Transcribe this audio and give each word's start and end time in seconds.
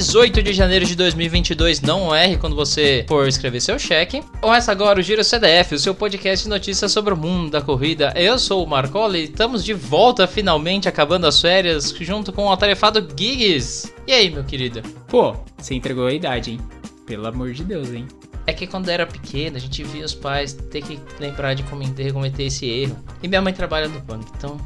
18 0.00 0.42
de 0.42 0.54
janeiro 0.54 0.86
de 0.86 0.96
2022. 0.96 1.82
Não 1.82 2.14
erre 2.14 2.38
quando 2.38 2.56
você 2.56 3.04
for 3.06 3.28
escrever 3.28 3.60
seu 3.60 3.78
cheque. 3.78 4.22
Começa 4.40 4.72
agora 4.72 4.98
o 4.98 5.02
Giro 5.02 5.22
CDF, 5.22 5.74
o 5.74 5.78
seu 5.78 5.94
podcast 5.94 6.44
de 6.44 6.48
notícias 6.48 6.90
sobre 6.90 7.12
o 7.12 7.16
mundo 7.18 7.50
da 7.50 7.60
corrida. 7.60 8.10
Eu 8.16 8.38
sou 8.38 8.64
o 8.64 8.66
Marcola 8.66 9.18
e 9.18 9.24
estamos 9.24 9.62
de 9.62 9.74
volta 9.74 10.26
finalmente 10.26 10.88
acabando 10.88 11.26
as 11.26 11.38
férias 11.38 11.94
junto 12.00 12.32
com 12.32 12.46
o 12.46 12.50
atarefado 12.50 13.06
Gigs. 13.14 13.92
E 14.06 14.12
aí, 14.14 14.30
meu 14.30 14.42
querido? 14.42 14.80
Pô, 15.06 15.36
você 15.58 15.74
entregou 15.74 16.06
a 16.06 16.14
idade, 16.14 16.52
hein? 16.52 16.60
Pelo 17.04 17.26
amor 17.26 17.52
de 17.52 17.62
Deus, 17.62 17.90
hein? 17.90 18.08
É 18.46 18.54
que 18.54 18.66
quando 18.66 18.88
era 18.88 19.04
pequeno, 19.04 19.58
a 19.58 19.60
gente 19.60 19.84
via 19.84 20.06
os 20.06 20.14
pais 20.14 20.54
ter 20.54 20.80
que 20.80 20.98
lembrar 21.20 21.52
de 21.52 21.62
cometer, 21.64 22.10
cometer 22.10 22.44
esse 22.44 22.64
erro. 22.64 22.96
E 23.22 23.28
minha 23.28 23.42
mãe 23.42 23.52
trabalha 23.52 23.86
no 23.86 24.00
banco, 24.00 24.32
então 24.34 24.58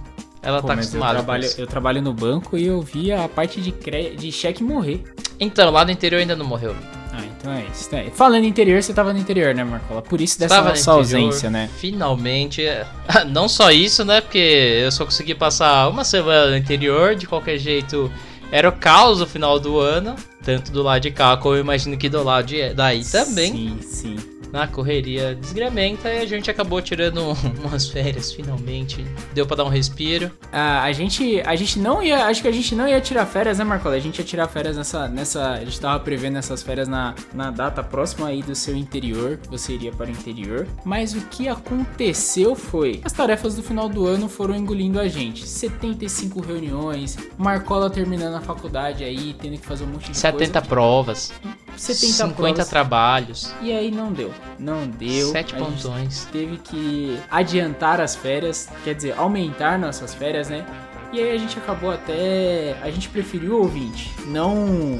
ela 0.44 0.60
Pô, 0.60 0.66
tá 0.68 0.74
eu 0.74 0.78
acostumada. 0.78 1.18
com 1.18 1.24
trabalho, 1.24 1.50
eu 1.58 1.66
trabalho 1.66 2.02
no 2.02 2.12
banco 2.12 2.56
e 2.56 2.66
eu 2.66 2.80
via 2.82 3.24
a 3.24 3.28
parte 3.28 3.60
de, 3.60 3.72
cre... 3.72 4.14
de 4.16 4.30
cheque 4.30 4.62
morrer. 4.62 5.02
Então, 5.40 5.70
lá 5.70 5.84
no 5.84 5.90
interior 5.90 6.20
ainda 6.20 6.36
não 6.36 6.46
morreu. 6.46 6.76
Ah, 7.12 7.22
então 7.24 7.52
é 7.52 7.64
isso. 7.72 7.94
É- 7.94 8.10
Falando 8.10 8.44
interior, 8.44 8.82
você 8.82 8.92
tava 8.92 9.12
no 9.12 9.18
interior, 9.18 9.54
né, 9.54 9.62
Marcola? 9.64 10.02
Por 10.02 10.20
isso 10.20 10.38
dessa 10.38 10.56
Tava 10.56 10.70
no 10.70 10.76
sua 10.76 11.00
interior, 11.00 11.26
ausência, 11.26 11.50
né? 11.50 11.68
Finalmente. 11.78 12.62
Não 13.28 13.48
só 13.48 13.70
isso, 13.70 14.04
né? 14.04 14.20
Porque 14.20 14.80
eu 14.82 14.90
só 14.92 15.04
consegui 15.04 15.34
passar 15.34 15.88
uma 15.88 16.04
semana 16.04 16.50
no 16.50 16.56
interior, 16.56 17.14
de 17.14 17.26
qualquer 17.26 17.58
jeito. 17.58 18.10
Era 18.50 18.68
o 18.68 18.72
caos 18.72 19.20
no 19.20 19.26
final 19.26 19.58
do 19.58 19.78
ano, 19.80 20.14
tanto 20.44 20.70
do 20.70 20.82
lado 20.82 21.00
de 21.02 21.10
cá 21.10 21.36
como 21.36 21.54
eu 21.54 21.60
imagino 21.60 21.96
que 21.96 22.08
do 22.08 22.22
lado 22.22 22.46
de, 22.46 22.74
daí 22.74 23.04
também. 23.04 23.52
Sim, 23.52 23.78
sim. 23.80 24.16
Na 24.54 24.68
correria 24.68 25.34
desgramenta 25.34 26.08
e 26.08 26.20
a 26.20 26.26
gente 26.26 26.48
acabou 26.48 26.80
tirando 26.80 27.36
umas 27.58 27.88
férias 27.88 28.32
finalmente. 28.32 29.04
Deu 29.32 29.44
pra 29.44 29.56
dar 29.56 29.64
um 29.64 29.68
respiro. 29.68 30.30
Ah, 30.52 30.84
a 30.84 30.92
gente, 30.92 31.42
a 31.44 31.56
gente 31.56 31.80
não 31.80 32.00
ia, 32.00 32.26
acho 32.26 32.40
que 32.40 32.46
a 32.46 32.52
gente 32.52 32.72
não 32.72 32.86
ia 32.86 33.00
tirar 33.00 33.26
férias, 33.26 33.58
né, 33.58 33.64
Marcola? 33.64 33.96
A 33.96 33.98
gente 33.98 34.20
ia 34.20 34.24
tirar 34.24 34.46
férias 34.46 34.76
nessa, 34.76 35.08
nessa, 35.08 35.54
a 35.54 35.64
gente 35.64 35.80
tava 35.80 35.98
prevendo 35.98 36.38
essas 36.38 36.62
férias 36.62 36.86
na, 36.86 37.16
na 37.32 37.50
data 37.50 37.82
próxima 37.82 38.28
aí 38.28 38.44
do 38.44 38.54
seu 38.54 38.76
interior, 38.76 39.40
você 39.50 39.72
iria 39.72 39.90
para 39.90 40.06
o 40.06 40.10
interior. 40.10 40.68
Mas 40.84 41.14
o 41.14 41.22
que 41.22 41.48
aconteceu 41.48 42.54
foi, 42.54 43.00
as 43.02 43.12
tarefas 43.12 43.56
do 43.56 43.62
final 43.62 43.88
do 43.88 44.06
ano 44.06 44.28
foram 44.28 44.54
engolindo 44.54 45.00
a 45.00 45.08
gente. 45.08 45.48
75 45.48 46.40
reuniões, 46.40 47.18
Marcola 47.36 47.90
terminando 47.90 48.36
a 48.36 48.40
faculdade 48.40 49.02
aí, 49.02 49.34
tendo 49.34 49.58
que 49.58 49.66
fazer 49.66 49.82
um 49.82 49.88
monte 49.88 50.12
de 50.12 50.16
70 50.16 50.62
provas, 50.62 51.32
coisa. 51.42 51.64
70 51.76 52.12
50 52.12 52.34
provas. 52.36 52.68
trabalhos, 52.68 53.54
E 53.60 53.72
aí 53.72 53.90
não 53.90 54.12
deu, 54.12 54.32
não 54.58 54.86
deu. 54.86 55.28
7 55.28 55.54
A 55.54 55.58
gente 55.58 55.82
pontões. 55.82 56.28
teve 56.32 56.56
que 56.58 57.18
adiantar 57.30 58.00
as 58.00 58.14
férias, 58.14 58.68
quer 58.84 58.94
dizer, 58.94 59.14
aumentar 59.18 59.78
nossas 59.78 60.14
férias, 60.14 60.48
né? 60.48 60.64
E 61.12 61.20
aí 61.20 61.30
a 61.32 61.38
gente 61.38 61.58
acabou 61.58 61.90
até. 61.92 62.76
A 62.82 62.90
gente 62.90 63.08
preferiu 63.08 63.58
ouvinte, 63.60 64.12
não. 64.26 64.98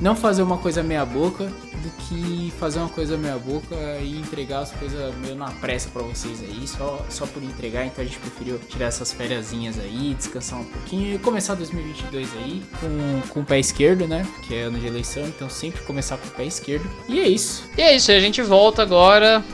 Não 0.00 0.16
fazer 0.16 0.42
uma 0.42 0.56
coisa 0.56 0.82
meia 0.82 1.04
boca 1.04 1.44
do 1.44 1.90
que 2.04 2.52
fazer 2.58 2.78
uma 2.78 2.88
coisa 2.88 3.16
meia 3.16 3.38
boca 3.38 3.74
e 4.02 4.18
entregar 4.18 4.60
as 4.60 4.72
coisas 4.72 5.14
meio 5.16 5.34
na 5.34 5.50
pressa 5.50 5.88
pra 5.90 6.02
vocês 6.02 6.42
aí, 6.42 6.66
só, 6.66 7.04
só 7.08 7.26
por 7.26 7.42
entregar. 7.42 7.84
Então 7.84 8.02
a 8.02 8.06
gente 8.06 8.18
preferiu 8.18 8.58
tirar 8.58 8.86
essas 8.86 9.12
fériasinhas 9.12 9.78
aí, 9.78 10.14
descansar 10.14 10.60
um 10.60 10.64
pouquinho 10.64 11.14
e 11.14 11.18
começar 11.18 11.54
2022 11.54 12.28
aí 12.36 12.62
com, 12.80 13.28
com 13.28 13.40
o 13.40 13.44
pé 13.44 13.58
esquerdo, 13.58 14.06
né? 14.06 14.26
Que 14.42 14.54
é 14.54 14.62
ano 14.62 14.78
de 14.78 14.86
eleição, 14.86 15.26
então 15.26 15.48
sempre 15.50 15.82
começar 15.82 16.16
com 16.16 16.28
o 16.28 16.30
pé 16.30 16.44
esquerdo. 16.44 16.88
E 17.08 17.20
é 17.20 17.28
isso. 17.28 17.64
E 17.76 17.82
é 17.82 17.94
isso, 17.94 18.10
a 18.10 18.20
gente 18.20 18.40
volta 18.42 18.82
agora 18.82 19.44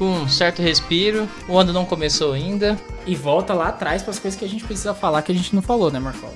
com 0.00 0.06
um 0.06 0.28
certo 0.28 0.62
respiro. 0.62 1.28
O 1.46 1.58
ano 1.58 1.72
não 1.72 1.84
começou 1.84 2.32
ainda. 2.32 2.80
E 3.06 3.14
volta 3.14 3.52
lá 3.52 3.68
atrás 3.68 4.02
para 4.02 4.12
as 4.12 4.18
coisas 4.18 4.38
que 4.38 4.44
a 4.44 4.48
gente 4.48 4.64
precisa 4.64 4.94
falar 4.94 5.20
que 5.22 5.30
a 5.30 5.34
gente 5.34 5.54
não 5.54 5.60
falou, 5.60 5.90
né, 5.90 5.98
Marcola? 5.98 6.32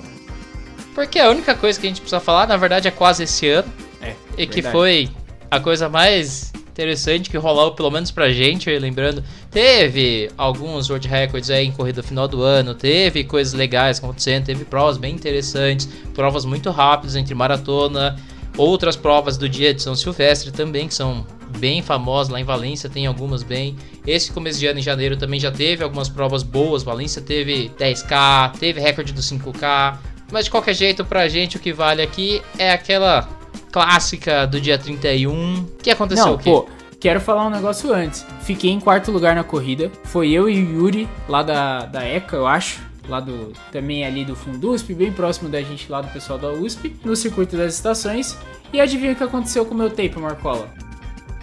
Porque 0.95 1.19
a 1.19 1.29
única 1.29 1.53
coisa 1.53 1.77
que 1.77 1.85
a 1.85 1.89
gente 1.89 1.99
precisa 1.99 2.21
falar, 2.21 2.47
na 2.47 2.55
verdade, 2.55 2.87
é 2.87 2.91
quase 2.91 3.23
esse 3.23 3.47
ano. 3.49 3.71
É. 4.01 4.15
E 4.37 4.47
que 4.47 4.61
verdade. 4.61 4.71
foi 4.71 5.09
a 5.51 5.59
coisa 5.59 5.89
mais 5.89 6.53
interessante 6.55 7.29
que 7.29 7.37
rolou, 7.37 7.73
pelo 7.73 7.91
menos 7.91 8.11
pra 8.11 8.31
gente, 8.31 8.69
lembrando. 8.79 9.23
Teve 9.51 10.29
alguns 10.37 10.89
World 10.89 11.07
Records 11.07 11.49
aí 11.49 11.65
em 11.67 11.71
corrida 11.71 12.01
final 12.01 12.27
do 12.27 12.41
ano, 12.41 12.73
teve 12.73 13.23
coisas 13.25 13.53
legais 13.53 13.99
acontecendo, 13.99 14.45
teve 14.45 14.65
provas 14.65 14.97
bem 14.97 15.13
interessantes, 15.13 15.87
provas 16.13 16.43
muito 16.43 16.71
rápidas 16.71 17.15
entre 17.15 17.33
maratona, 17.33 18.17
outras 18.57 18.95
provas 18.95 19.37
do 19.37 19.47
dia 19.47 19.73
de 19.73 19.81
São 19.81 19.95
Silvestre 19.95 20.51
também, 20.51 20.87
que 20.87 20.93
são 20.93 21.25
bem 21.57 21.81
famosas 21.81 22.31
lá 22.31 22.39
em 22.39 22.43
Valência, 22.43 22.89
tem 22.89 23.05
algumas 23.05 23.43
bem. 23.43 23.75
Esse 24.05 24.31
começo 24.31 24.59
de 24.59 24.67
ano 24.67 24.79
em 24.79 24.83
janeiro 24.83 25.15
também 25.15 25.39
já 25.39 25.51
teve 25.51 25.83
algumas 25.83 26.09
provas 26.09 26.43
boas, 26.43 26.83
Valência 26.83 27.21
teve 27.21 27.71
10k, 27.79 28.57
teve 28.59 28.81
recorde 28.81 29.13
do 29.13 29.21
5k, 29.21 29.97
mas 30.31 30.45
de 30.45 30.51
qualquer 30.51 30.73
jeito 30.73 31.05
pra 31.05 31.27
gente 31.27 31.57
o 31.57 31.59
que 31.59 31.71
vale 31.73 32.01
aqui 32.01 32.41
é 32.57 32.71
aquela 32.71 33.27
clássica 33.71 34.47
do 34.47 34.59
dia 34.59 34.77
31. 34.77 35.59
O 35.59 35.65
que 35.83 35.91
aconteceu 35.91 36.25
Não, 36.25 36.33
o 36.35 36.37
quê? 36.37 36.49
pô, 36.49 36.67
quero 36.99 37.19
falar 37.19 37.45
um 37.45 37.49
negócio 37.49 37.93
antes. 37.93 38.25
Fiquei 38.41 38.71
em 38.71 38.79
quarto 38.79 39.11
lugar 39.11 39.35
na 39.35 39.43
corrida. 39.43 39.91
Foi 40.05 40.29
eu 40.31 40.49
e 40.49 40.63
o 40.63 40.81
Yuri, 40.81 41.09
lá 41.27 41.43
da, 41.43 41.85
da 41.85 42.05
ECA, 42.05 42.37
eu 42.37 42.47
acho. 42.47 42.81
Lá 43.07 43.19
do. 43.19 43.53
Também 43.71 44.05
ali 44.05 44.25
do 44.25 44.35
Fundusp, 44.35 44.91
bem 44.93 45.11
próximo 45.11 45.49
da 45.49 45.61
gente 45.61 45.91
lá 45.91 46.01
do 46.01 46.07
pessoal 46.07 46.39
da 46.39 46.51
USP, 46.51 46.95
no 47.03 47.15
circuito 47.15 47.55
das 47.55 47.75
estações. 47.75 48.37
E 48.73 48.79
adivinha 48.79 49.11
o 49.11 49.15
que 49.15 49.23
aconteceu 49.23 49.65
com 49.65 49.75
o 49.75 49.77
meu 49.77 49.89
tape, 49.89 50.17
Marcola? 50.17 50.67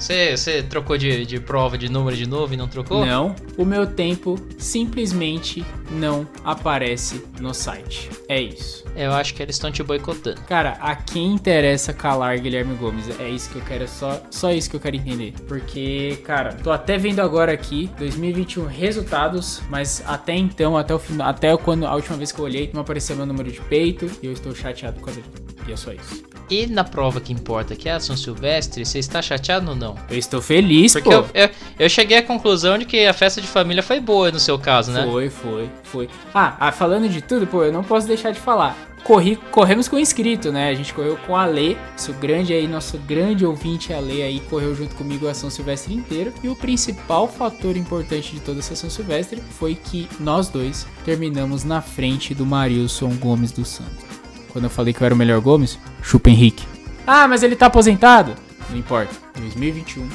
Você, 0.02 0.64
trocou 0.64 0.98
de, 0.98 1.24
de 1.24 1.38
prova 1.38 1.78
de 1.78 1.88
número 1.88 2.16
de 2.16 2.28
novo 2.28 2.52
e 2.52 2.56
não 2.56 2.66
trocou? 2.66 3.06
Não, 3.06 3.36
o 3.56 3.64
meu 3.64 3.86
tempo 3.86 4.36
simplesmente 4.58 5.64
não 5.92 6.26
aparece 6.42 7.24
no 7.40 7.54
site. 7.54 8.10
É 8.28 8.40
isso. 8.40 8.84
Eu 8.96 9.12
acho 9.12 9.32
que 9.32 9.40
eles 9.40 9.54
estão 9.54 9.70
te 9.70 9.80
boicotando. 9.80 10.40
Cara, 10.42 10.76
a 10.80 10.96
quem 10.96 11.32
interessa 11.32 11.92
calar 11.92 12.40
Guilherme 12.40 12.74
Gomes? 12.74 13.08
É 13.20 13.28
isso 13.28 13.48
que 13.50 13.56
eu 13.56 13.62
quero, 13.62 13.86
só, 13.86 14.20
só 14.28 14.50
isso 14.50 14.68
que 14.68 14.74
eu 14.74 14.80
quero 14.80 14.96
entender. 14.96 15.34
Porque, 15.46 16.18
cara, 16.24 16.52
tô 16.52 16.72
até 16.72 16.98
vendo 16.98 17.20
agora 17.20 17.52
aqui, 17.52 17.88
2021 17.96 18.66
resultados, 18.66 19.62
mas 19.70 20.02
até 20.04 20.34
então, 20.34 20.76
até 20.76 20.92
o 20.92 20.98
final, 20.98 21.28
até 21.28 21.56
quando 21.56 21.86
a 21.86 21.94
última 21.94 22.16
vez 22.16 22.32
que 22.32 22.40
eu 22.40 22.44
olhei, 22.44 22.68
não 22.74 22.80
apareceu 22.80 23.14
meu 23.14 23.24
número 23.24 23.52
de 23.52 23.60
peito 23.60 24.10
e 24.20 24.26
eu 24.26 24.32
estou 24.32 24.52
chateado 24.52 24.98
por 24.98 25.06
causa 25.06 25.20
disso. 25.20 25.42
E 25.68 25.72
é 25.72 25.76
só 25.76 25.92
isso. 25.92 26.31
E 26.52 26.66
na 26.66 26.84
prova 26.84 27.18
que 27.18 27.32
importa, 27.32 27.74
que 27.74 27.88
é 27.88 27.92
a 27.92 27.98
São 27.98 28.14
Silvestre, 28.14 28.84
você 28.84 28.98
está 28.98 29.22
chateado 29.22 29.70
ou 29.70 29.74
não? 29.74 29.96
Eu 30.10 30.18
estou 30.18 30.42
feliz, 30.42 30.92
Porque 30.92 31.08
pô. 31.08 31.14
eu, 31.14 31.26
eu, 31.32 31.50
eu 31.78 31.88
cheguei 31.88 32.18
à 32.18 32.22
conclusão 32.22 32.76
de 32.76 32.84
que 32.84 33.06
a 33.06 33.14
festa 33.14 33.40
de 33.40 33.46
família 33.46 33.82
foi 33.82 33.98
boa 33.98 34.30
no 34.30 34.38
seu 34.38 34.58
caso, 34.58 34.92
né? 34.92 35.02
Foi, 35.02 35.30
foi, 35.30 35.70
foi. 35.82 36.10
Ah, 36.34 36.54
ah, 36.60 36.70
falando 36.70 37.08
de 37.08 37.22
tudo, 37.22 37.46
pô, 37.46 37.64
eu 37.64 37.72
não 37.72 37.82
posso 37.82 38.06
deixar 38.06 38.32
de 38.32 38.38
falar. 38.38 38.76
Corri, 39.02 39.36
corremos 39.50 39.88
com 39.88 39.96
o 39.96 39.98
inscrito, 39.98 40.52
né? 40.52 40.68
A 40.68 40.74
gente 40.74 40.92
correu 40.92 41.16
com 41.26 41.34
a 41.34 41.46
Lê, 41.46 41.74
nosso 41.92 42.12
grande 42.12 42.52
aí, 42.52 42.68
nosso 42.68 42.98
grande 42.98 43.46
ouvinte 43.46 43.90
a 43.90 43.98
Lê 43.98 44.22
aí, 44.22 44.38
correu 44.40 44.74
junto 44.74 44.94
comigo 44.94 45.26
a 45.28 45.32
São 45.32 45.48
Silvestre 45.48 45.94
inteira. 45.94 46.34
E 46.42 46.50
o 46.50 46.54
principal 46.54 47.26
fator 47.28 47.78
importante 47.78 48.30
de 48.30 48.40
toda 48.40 48.58
essa 48.58 48.76
São 48.76 48.90
Silvestre 48.90 49.42
foi 49.58 49.74
que 49.74 50.06
nós 50.20 50.50
dois 50.50 50.86
terminamos 51.02 51.64
na 51.64 51.80
frente 51.80 52.34
do 52.34 52.44
Marilson 52.44 53.08
Gomes 53.16 53.52
dos 53.52 53.68
Santos. 53.68 54.21
Quando 54.52 54.64
eu 54.64 54.70
falei 54.70 54.92
que 54.92 55.00
eu 55.02 55.06
era 55.06 55.14
o 55.14 55.18
melhor 55.18 55.40
Gomes, 55.40 55.78
chupa 56.02 56.28
Henrique. 56.30 56.64
Ah, 57.06 57.26
mas 57.26 57.42
ele 57.42 57.56
tá 57.56 57.66
aposentado? 57.66 58.34
Não 58.70 58.78
importa. 58.78 59.14
2021, 59.38 60.08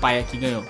pai 0.00 0.18
aqui 0.18 0.36
ganhou. 0.36 0.64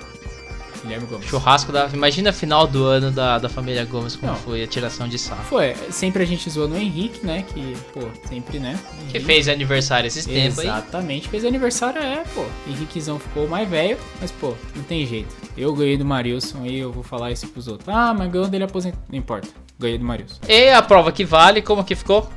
Guilherme 0.83 1.07
Gomes. 1.07 1.27
Churrasco 1.27 1.73
da. 1.73 1.89
Imagina 1.89 2.31
a 2.31 2.33
final 2.33 2.67
do 2.67 2.85
ano 2.85 3.11
da, 3.11 3.39
da 3.39 3.49
família 3.49 3.85
Gomes, 3.85 4.15
como 4.15 4.31
Não. 4.33 4.39
foi 4.39 4.63
a 4.63 4.67
tiração 4.67 5.09
de 5.09 5.19
sarro. 5.19 5.43
Foi, 5.45 5.75
sempre 5.91 6.23
a 6.23 6.27
gente 6.27 6.49
zoou 6.51 6.69
no 6.69 6.77
Henrique, 6.77 7.27
né? 7.27 7.43
Que, 7.49 7.75
pô, 7.93 8.03
sempre, 8.29 8.59
né? 8.59 8.79
Que 9.11 9.17
Henrique. 9.17 9.21
fez 9.21 9.49
aniversário 9.49 10.07
esses 10.07 10.25
tempos 10.27 10.59
aí. 10.61 10.67
Exatamente, 10.67 11.29
fez 11.29 11.45
aniversário, 11.45 12.01
é, 12.01 12.23
pô. 12.35 12.45
Henriquezão 12.69 13.19
ficou 13.19 13.49
mais 13.49 13.69
velho, 13.69 13.97
mas, 14.21 14.31
pô, 14.31 14.53
não 14.77 14.85
tem 14.85 15.05
jeito. 15.07 15.35
Eu 15.57 15.75
ganhei 15.75 15.97
do 15.97 16.05
Marilson 16.05 16.65
e 16.67 16.79
eu 16.79 16.93
vou 16.93 17.03
falar 17.03 17.33
isso 17.33 17.49
pros 17.49 17.67
outros. 17.67 17.89
Ah, 17.89 18.15
mas 18.17 18.31
ganhou 18.31 18.47
dele 18.47 18.65
aposentado. 18.65 19.03
Não 19.11 19.19
importa, 19.19 19.49
ganhei 19.79 19.97
do 19.99 20.05
Marilson. 20.05 20.37
E 20.47 20.69
a 20.71 20.83
prova 20.83 21.11
que 21.11 21.25
vale, 21.25 21.63
como 21.63 21.83
que 21.83 21.95
ficou? 21.97 22.31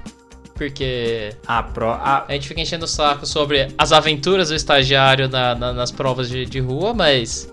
Porque 0.60 1.34
A 1.48 1.64
pro. 1.64 1.90
A, 1.90 2.26
a 2.28 2.34
gente 2.34 2.48
fica 2.50 2.60
enchendo 2.60 2.84
o 2.84 2.88
saco 2.88 3.26
sobre 3.26 3.70
as 3.78 3.94
aventuras 3.94 4.50
do 4.50 4.56
estagiário 4.56 5.30
na- 5.30 5.56
na- 5.56 5.72
nas 5.72 5.90
provas 5.90 6.28
de, 6.30 6.46
de 6.46 6.60
rua, 6.60 6.94
mas 6.94 7.50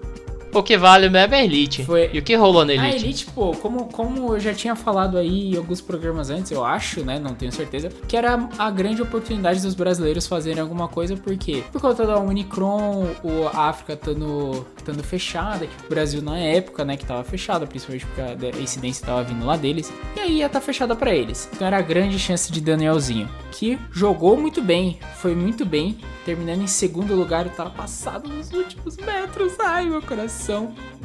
o 0.59 0.63
que 0.63 0.77
vale 0.77 1.09
mesmo 1.09 1.35
é 1.35 1.41
a 1.41 1.45
Elite. 1.45 1.85
Foi- 1.85 2.11
E 2.13 2.19
o 2.19 2.23
que 2.23 2.35
rolou 2.35 2.65
na 2.65 2.73
a 2.73 2.75
Elite? 2.89 3.05
Elite, 3.05 3.27
pô, 3.27 3.53
como, 3.53 3.87
como 3.87 4.35
eu 4.35 4.41
já 4.41 4.55
tinha 4.55 4.75
falado 4.77 5.17
aí 5.19 5.53
em 5.55 5.57
alguns 5.57 5.81
programas 5.81 6.31
antes, 6.31 6.51
eu 6.51 6.65
acho, 6.65 7.05
né? 7.05 7.19
Não 7.19 7.35
tenho 7.35 7.53
certeza, 7.53 7.89
que 8.09 8.17
era 8.17 8.49
a 8.59 8.71
grande 8.71 9.03
oportunidade 9.03 9.61
dos 9.61 9.75
brasileiros 9.75 10.27
fazerem 10.27 10.61
alguma 10.61 10.89
coisa, 10.89 11.17
por 11.17 11.37
quê? 11.37 11.63
Por 11.73 11.81
conta 11.81 12.07
da 12.07 12.19
Unicron, 12.19 13.07
o, 13.23 13.49
a 13.53 13.69
África 13.69 13.93
estando 13.95 14.67
estando 14.77 15.03
fechada, 15.03 15.67
que 15.67 15.87
o 15.87 15.89
Brasil 15.89 16.23
na 16.23 16.39
época, 16.39 16.85
né, 16.85 16.97
que 16.97 17.05
tava 17.05 17.25
fechada, 17.25 17.67
principalmente 17.67 18.07
porque 18.07 18.21
a, 18.21 18.61
incidência 18.61 19.05
tava 19.05 19.23
vindo 19.25 19.45
lá 19.45 19.57
deles, 19.57 19.93
e 20.17 20.21
aí 20.21 20.33
ia 20.39 20.47
estar 20.47 20.61
fechada 20.61 20.95
pra 20.95 21.13
eles. 21.15 21.49
Então 21.53 21.67
era 21.67 21.79
a 21.79 21.83
grande 21.83 22.19
chance 22.19 22.53
de 22.53 22.61
Danielzinho, 22.61 23.29
que 23.51 23.79
jogou 23.91 24.37
muito 24.37 24.63
bem, 24.63 24.99
foi 25.17 25.35
muito 25.35 25.65
bem, 25.65 25.99
terminando 26.25 26.63
em 26.63 26.67
segundo 26.67 27.15
lugar, 27.15 27.47
ultrapassado 27.47 28.29
nos 28.29 28.53
últimos 28.53 28.97
metros, 28.97 29.55
ai 29.59 29.87
meu 29.87 30.01
coração. 30.03 30.46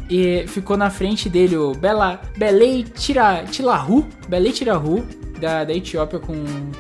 E 0.10 0.46
ficou 0.48 0.76
na 0.76 0.90
frente 0.90 1.30
dele 1.30 1.56
o 1.56 1.74
Bela, 1.74 2.22
Belei 2.38 2.84
Tira, 2.84 3.46
Tilahu, 3.46 4.06
Belei 4.28 4.52
Tirahu, 4.52 5.06
da, 5.42 5.64
da 5.64 5.74
Etiópia 5.74 6.20
com 6.20 6.34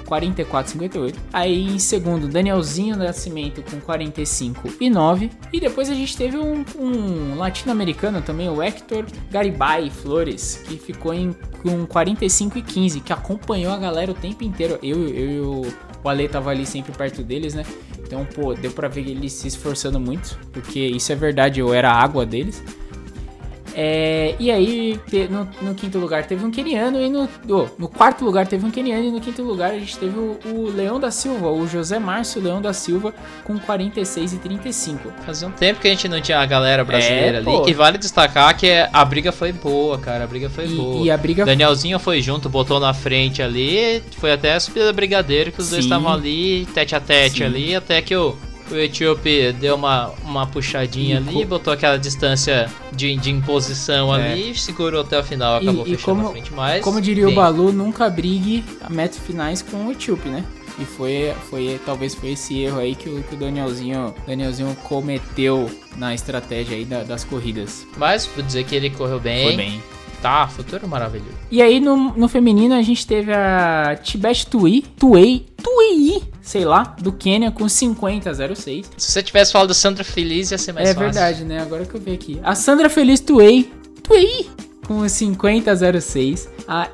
44,58. 0.05 1.15
Aí 1.33 1.67
em 1.67 1.79
segundo, 1.79 2.27
Danielzinho 2.27 2.95
Nascimento 2.95 3.63
com 3.63 3.81
45 3.81 4.69
e 4.79 4.89
9. 4.89 5.31
Depois 5.51 5.89
a 5.89 5.93
gente 5.93 6.15
teve 6.15 6.37
um, 6.37 6.63
um 6.77 7.35
latino-americano 7.35 8.21
também, 8.21 8.47
o 8.47 8.61
Hector 8.61 9.05
Garibay 9.31 9.89
Flores, 9.89 10.63
que 10.67 10.77
ficou 10.77 11.13
em, 11.13 11.35
com 11.63 11.85
45 11.87 12.59
e 12.59 12.61
15, 12.61 12.99
que 13.01 13.11
acompanhou 13.11 13.73
a 13.73 13.77
galera 13.77 14.11
o 14.11 14.15
tempo 14.15 14.43
inteiro. 14.43 14.77
Eu, 14.83 15.07
eu 15.07 15.31
e 15.31 15.39
o, 15.39 15.61
o 16.03 16.09
Ale 16.09 16.29
tava 16.29 16.51
ali 16.51 16.65
sempre 16.65 16.91
perto 16.91 17.23
deles, 17.23 17.55
né? 17.55 17.65
Então, 18.11 18.25
pô, 18.25 18.53
deu 18.53 18.71
pra 18.71 18.89
ver 18.89 19.07
eles 19.07 19.31
se 19.31 19.47
esforçando 19.47 19.97
muito, 19.97 20.37
porque 20.51 20.81
isso 20.81 21.13
é 21.13 21.15
verdade, 21.15 21.61
eu 21.61 21.73
era 21.73 21.91
a 21.91 21.97
água 21.97 22.25
deles. 22.25 22.61
É, 23.75 24.35
e 24.39 24.51
aí, 24.51 24.99
te, 25.07 25.27
no, 25.27 25.47
no, 25.61 25.75
quinto 25.75 25.97
lugar 25.97 26.25
teve 26.25 26.45
um 26.45 26.51
keniano 26.51 27.01
e 27.01 27.09
no, 27.09 27.27
oh, 27.49 27.67
no 27.77 27.87
quarto 27.87 28.25
lugar 28.25 28.47
teve 28.47 28.65
um 28.65 28.71
keniano 28.71 29.05
e 29.05 29.11
no 29.11 29.21
quinto 29.21 29.41
lugar 29.43 29.71
a 29.71 29.79
gente 29.79 29.97
teve 29.97 30.17
o, 30.17 30.39
o, 30.45 30.69
Leão 30.69 30.99
da 30.99 31.11
Silva, 31.11 31.49
o 31.49 31.67
José 31.67 31.97
Márcio 31.99 32.41
Leão 32.41 32.61
da 32.61 32.73
Silva 32.73 33.13
com 33.43 33.57
46 33.57 34.33
e 34.33 34.37
35. 34.37 35.13
Fazia 35.25 35.47
um 35.47 35.51
tempo 35.51 35.79
que 35.79 35.87
a 35.87 35.91
gente 35.91 36.07
não 36.07 36.19
tinha 36.19 36.39
a 36.39 36.45
galera 36.45 36.83
brasileira 36.83 37.37
é, 37.37 37.39
ali. 37.39 37.45
Pô. 37.45 37.67
E 37.67 37.73
vale 37.73 37.97
destacar 37.97 38.55
que 38.57 38.69
a 38.91 39.05
briga 39.05 39.31
foi 39.31 39.51
boa, 39.51 39.97
cara. 39.97 40.23
A 40.23 40.27
briga 40.27 40.49
foi 40.49 40.65
e, 40.65 40.75
boa. 40.75 41.05
E 41.05 41.11
a 41.11 41.17
briga 41.17 41.45
Danielzinho 41.45 41.99
foi 41.99 42.21
junto, 42.21 42.49
botou 42.49 42.79
na 42.79 42.93
frente 42.93 43.41
ali. 43.41 44.03
Foi 44.17 44.31
até 44.31 44.53
a 44.53 44.59
subida 44.59 44.91
brigadeiro 44.91 45.51
que 45.51 45.59
os 45.59 45.65
Sim. 45.65 45.71
dois 45.71 45.85
estavam 45.85 46.11
ali, 46.11 46.65
tete 46.73 46.95
a 46.95 46.99
tete 46.99 47.39
Sim. 47.39 47.43
ali, 47.45 47.75
até 47.75 48.01
que 48.01 48.15
o 48.15 48.35
o 48.71 48.77
Etíope 48.77 49.51
deu 49.53 49.75
uma, 49.75 50.09
uma 50.23 50.47
puxadinha 50.47 51.15
e 51.25 51.29
ali, 51.29 51.45
botou 51.45 51.73
aquela 51.73 51.97
distância 51.97 52.69
de, 52.91 53.15
de 53.17 53.29
imposição 53.29 54.15
é. 54.15 54.31
ali, 54.31 54.55
segurou 54.55 55.01
até 55.01 55.19
o 55.19 55.23
final, 55.23 55.57
acabou 55.57 55.85
e, 55.85 55.91
fechando 55.91 55.99
e 55.99 56.03
como, 56.03 56.27
a 56.27 56.31
frente 56.31 56.53
mais. 56.53 56.83
Como 56.83 57.01
diria 57.01 57.25
bem. 57.25 57.33
o 57.33 57.35
Balu, 57.35 57.71
nunca 57.71 58.09
brigue 58.09 58.63
a 58.81 58.89
metas 58.89 59.19
finais 59.19 59.61
com 59.61 59.87
o 59.87 59.91
Etíope, 59.91 60.29
né? 60.29 60.45
E 60.79 60.85
foi, 60.85 61.33
foi 61.49 61.79
talvez 61.85 62.15
foi 62.15 62.31
esse 62.31 62.59
erro 62.59 62.79
aí 62.79 62.95
que 62.95 63.09
o, 63.09 63.21
que 63.23 63.35
o 63.35 63.37
Danielzinho, 63.37 64.15
Danielzinho 64.25 64.75
cometeu 64.83 65.69
na 65.97 66.13
estratégia 66.13 66.77
aí 66.77 66.85
da, 66.85 67.03
das 67.03 67.23
corridas. 67.23 67.85
Mas 67.97 68.25
vou 68.25 68.43
dizer 68.43 68.63
que 68.63 68.75
ele 68.75 68.89
correu 68.89 69.19
bem. 69.19 69.47
Foi 69.47 69.55
bem. 69.57 69.83
Tá, 70.21 70.47
futuro 70.47 70.87
maravilhoso. 70.87 71.33
E 71.49 71.61
aí 71.61 71.79
no, 71.79 72.13
no 72.15 72.27
feminino 72.27 72.75
a 72.75 72.81
gente 72.81 73.05
teve 73.07 73.33
a 73.33 73.97
Tibet 74.01 74.45
Tui, 74.45 74.83
Tuei, 74.97 75.47
Tuei, 75.61 76.21
sei 76.51 76.65
lá, 76.65 76.95
do 76.99 77.13
Quênia 77.13 77.49
com 77.49 77.63
50,06. 77.63 78.85
Se 78.97 79.11
você 79.11 79.23
tivesse 79.23 79.53
falado 79.53 79.73
Sandra 79.73 80.03
Feliz 80.03 80.51
ia 80.51 80.57
ser 80.57 80.73
mais 80.73 80.89
é 80.89 80.93
fácil. 80.93 81.07
É 81.07 81.11
verdade, 81.11 81.45
né? 81.45 81.61
Agora 81.61 81.85
que 81.85 81.95
eu 81.95 82.01
vi 82.01 82.11
aqui. 82.11 82.41
A 82.43 82.53
Sandra 82.55 82.89
Feliz 82.89 83.21
Tuei, 83.21 83.71
Tuei, 84.03 84.49
com 84.85 84.99
50,06. 84.99 86.49
A 86.67 86.89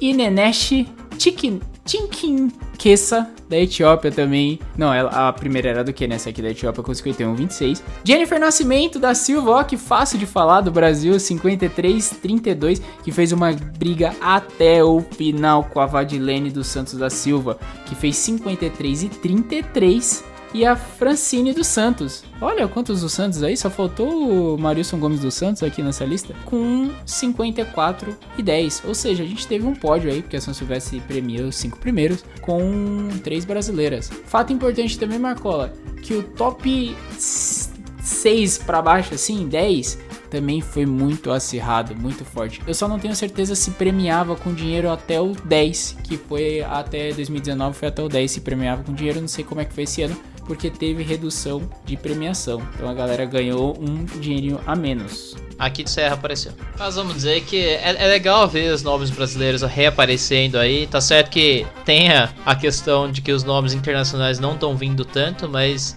Inenesh 0.00 0.86
Chikin, 1.18 1.60
Chinkin 1.84 2.50
Kessa, 2.78 3.28
da 3.48 3.56
Etiópia 3.56 4.10
também. 4.10 4.58
Não, 4.76 4.92
ela, 4.92 5.28
a 5.28 5.32
primeira 5.32 5.70
era 5.70 5.84
do 5.84 5.92
que, 5.92 6.06
né? 6.06 6.16
Essa 6.16 6.30
aqui 6.30 6.42
da 6.42 6.50
Etiópia 6.50 6.82
com 6.82 6.92
51,26. 6.92 7.82
Jennifer 8.04 8.40
Nascimento 8.40 8.98
da 8.98 9.14
Silva, 9.14 9.50
ó, 9.50 9.64
que 9.64 9.76
fácil 9.76 10.18
de 10.18 10.26
falar, 10.26 10.60
do 10.60 10.70
Brasil, 10.70 11.14
53,32, 11.14 12.80
que 13.02 13.12
fez 13.12 13.32
uma 13.32 13.52
briga 13.52 14.14
até 14.20 14.82
o 14.82 15.00
final 15.00 15.64
com 15.64 15.80
a 15.80 15.86
Vadilene 15.86 16.50
dos 16.50 16.66
Santos 16.66 16.94
da 16.94 17.10
Silva, 17.10 17.58
que 17.86 17.94
fez 17.94 18.16
53,33 18.16 20.33
e 20.54 20.64
a 20.64 20.76
Francine 20.76 21.52
dos 21.52 21.66
Santos. 21.66 22.22
Olha 22.40 22.68
quantos 22.68 23.00
dos 23.00 23.12
Santos 23.12 23.42
aí, 23.42 23.56
só 23.56 23.68
faltou 23.68 24.54
o 24.54 24.58
Marilson 24.58 24.98
Gomes 25.00 25.18
dos 25.18 25.34
Santos 25.34 25.64
aqui 25.64 25.82
nessa 25.82 26.04
lista, 26.04 26.32
com 26.44 26.92
54 27.04 28.16
e 28.38 28.42
10. 28.42 28.84
Ou 28.86 28.94
seja, 28.94 29.24
a 29.24 29.26
gente 29.26 29.48
teve 29.48 29.66
um 29.66 29.74
pódio 29.74 30.10
aí, 30.10 30.22
porque 30.22 30.36
a 30.36 30.40
São 30.40 30.54
Silvestre 30.54 31.00
premiou 31.00 31.48
os 31.48 31.56
cinco 31.56 31.76
primeiros, 31.78 32.24
com 32.40 33.08
três 33.24 33.44
brasileiras. 33.44 34.08
Fato 34.26 34.52
importante 34.52 34.96
também, 34.96 35.18
Marcola, 35.18 35.72
que 36.00 36.14
o 36.14 36.22
top 36.22 36.96
6 37.18 38.58
para 38.58 38.80
baixo, 38.80 39.14
assim, 39.14 39.48
10, 39.48 39.98
também 40.30 40.60
foi 40.60 40.86
muito 40.86 41.32
acirrado, 41.32 41.96
muito 41.96 42.24
forte. 42.24 42.62
Eu 42.64 42.74
só 42.74 42.86
não 42.86 43.00
tenho 43.00 43.14
certeza 43.16 43.56
se 43.56 43.72
premiava 43.72 44.36
com 44.36 44.54
dinheiro 44.54 44.88
até 44.88 45.20
o 45.20 45.32
10, 45.32 45.96
que 46.04 46.16
foi 46.16 46.62
até 46.62 47.12
2019, 47.12 47.76
foi 47.76 47.88
até 47.88 48.02
o 48.02 48.08
10 48.08 48.30
se 48.30 48.40
premiava 48.40 48.84
com 48.84 48.92
dinheiro, 48.92 49.20
não 49.20 49.28
sei 49.28 49.42
como 49.42 49.60
é 49.60 49.64
que 49.64 49.72
foi 49.72 49.82
esse 49.82 50.02
ano 50.02 50.16
porque 50.46 50.70
teve 50.70 51.02
redução 51.02 51.62
de 51.84 51.96
premiação. 51.96 52.62
Então 52.74 52.88
a 52.88 52.94
galera 52.94 53.24
ganhou 53.24 53.76
um 53.80 54.04
dinheirinho 54.04 54.60
a 54.66 54.76
menos. 54.76 55.36
Aqui 55.58 55.84
de 55.84 55.90
Serra 55.90 56.14
apareceu. 56.14 56.52
Mas 56.78 56.96
vamos 56.96 57.14
dizer 57.14 57.40
que 57.42 57.56
é, 57.56 57.94
é, 57.96 58.06
legal 58.08 58.46
ver 58.48 58.72
os 58.72 58.82
nomes 58.82 59.10
brasileiros 59.10 59.62
reaparecendo 59.62 60.58
aí. 60.58 60.86
Tá 60.86 61.00
certo 61.00 61.30
que 61.30 61.66
tenha 61.84 62.34
a 62.44 62.54
questão 62.56 63.10
de 63.10 63.22
que 63.22 63.32
os 63.32 63.44
nomes 63.44 63.72
internacionais 63.72 64.38
não 64.38 64.54
estão 64.54 64.76
vindo 64.76 65.04
tanto, 65.04 65.48
mas 65.48 65.96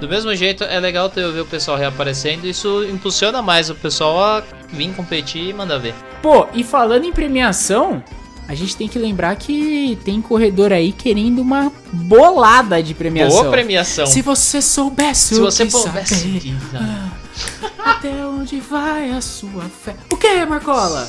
do 0.00 0.08
mesmo 0.08 0.34
jeito 0.34 0.64
é 0.64 0.80
legal 0.80 1.08
ter 1.08 1.30
ver 1.30 1.40
o 1.40 1.46
pessoal 1.46 1.76
reaparecendo. 1.76 2.46
Isso 2.46 2.84
impulsiona 2.84 3.42
mais 3.42 3.70
o 3.70 3.74
pessoal 3.74 4.18
a 4.18 4.42
vir 4.68 4.92
competir 4.94 5.48
e 5.48 5.52
mandar 5.52 5.78
ver. 5.78 5.94
Pô, 6.22 6.46
e 6.54 6.64
falando 6.64 7.04
em 7.04 7.12
premiação, 7.12 8.02
a 8.46 8.54
gente 8.54 8.76
tem 8.76 8.86
que 8.86 8.98
lembrar 8.98 9.34
que 9.36 9.98
tem 10.04 10.20
corredor 10.20 10.72
aí 10.72 10.92
querendo 10.92 11.40
uma 11.40 11.72
bolada 11.92 12.82
de 12.82 12.92
premiação. 12.92 13.40
Boa 13.40 13.50
premiação. 13.50 14.06
Se 14.06 14.20
você 14.20 14.60
soubesse 14.60 15.34
Se 15.34 15.40
você 15.40 15.68
soubesse 15.70 16.54
ah, 16.74 17.10
até 17.96 18.26
onde 18.26 18.60
vai 18.60 19.10
a 19.10 19.20
sua 19.20 19.62
fé? 19.62 19.96
O 20.10 20.16
que, 20.16 20.44
Marcola? 20.44 21.08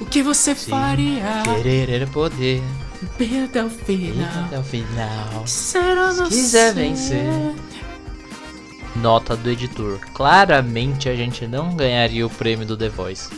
O 0.00 0.06
que 0.06 0.22
você 0.22 0.54
Sim, 0.54 0.70
faria? 0.70 1.42
Querer 1.62 2.02
é 2.02 2.06
poder. 2.06 2.62
Até 3.44 3.64
o 3.64 3.70
final. 3.70 4.44
Até 4.46 4.58
o 4.58 4.62
final. 4.62 5.46
Será 5.46 6.12
Se 6.12 6.24
quiser 6.28 6.74
vencer. 6.74 7.26
Nota 8.96 9.36
do 9.36 9.50
editor. 9.50 9.98
Claramente 10.14 11.08
a 11.08 11.16
gente 11.16 11.46
não 11.46 11.74
ganharia 11.74 12.24
o 12.24 12.30
prêmio 12.30 12.64
do 12.64 12.76
The 12.76 12.88
Voice. 12.88 13.28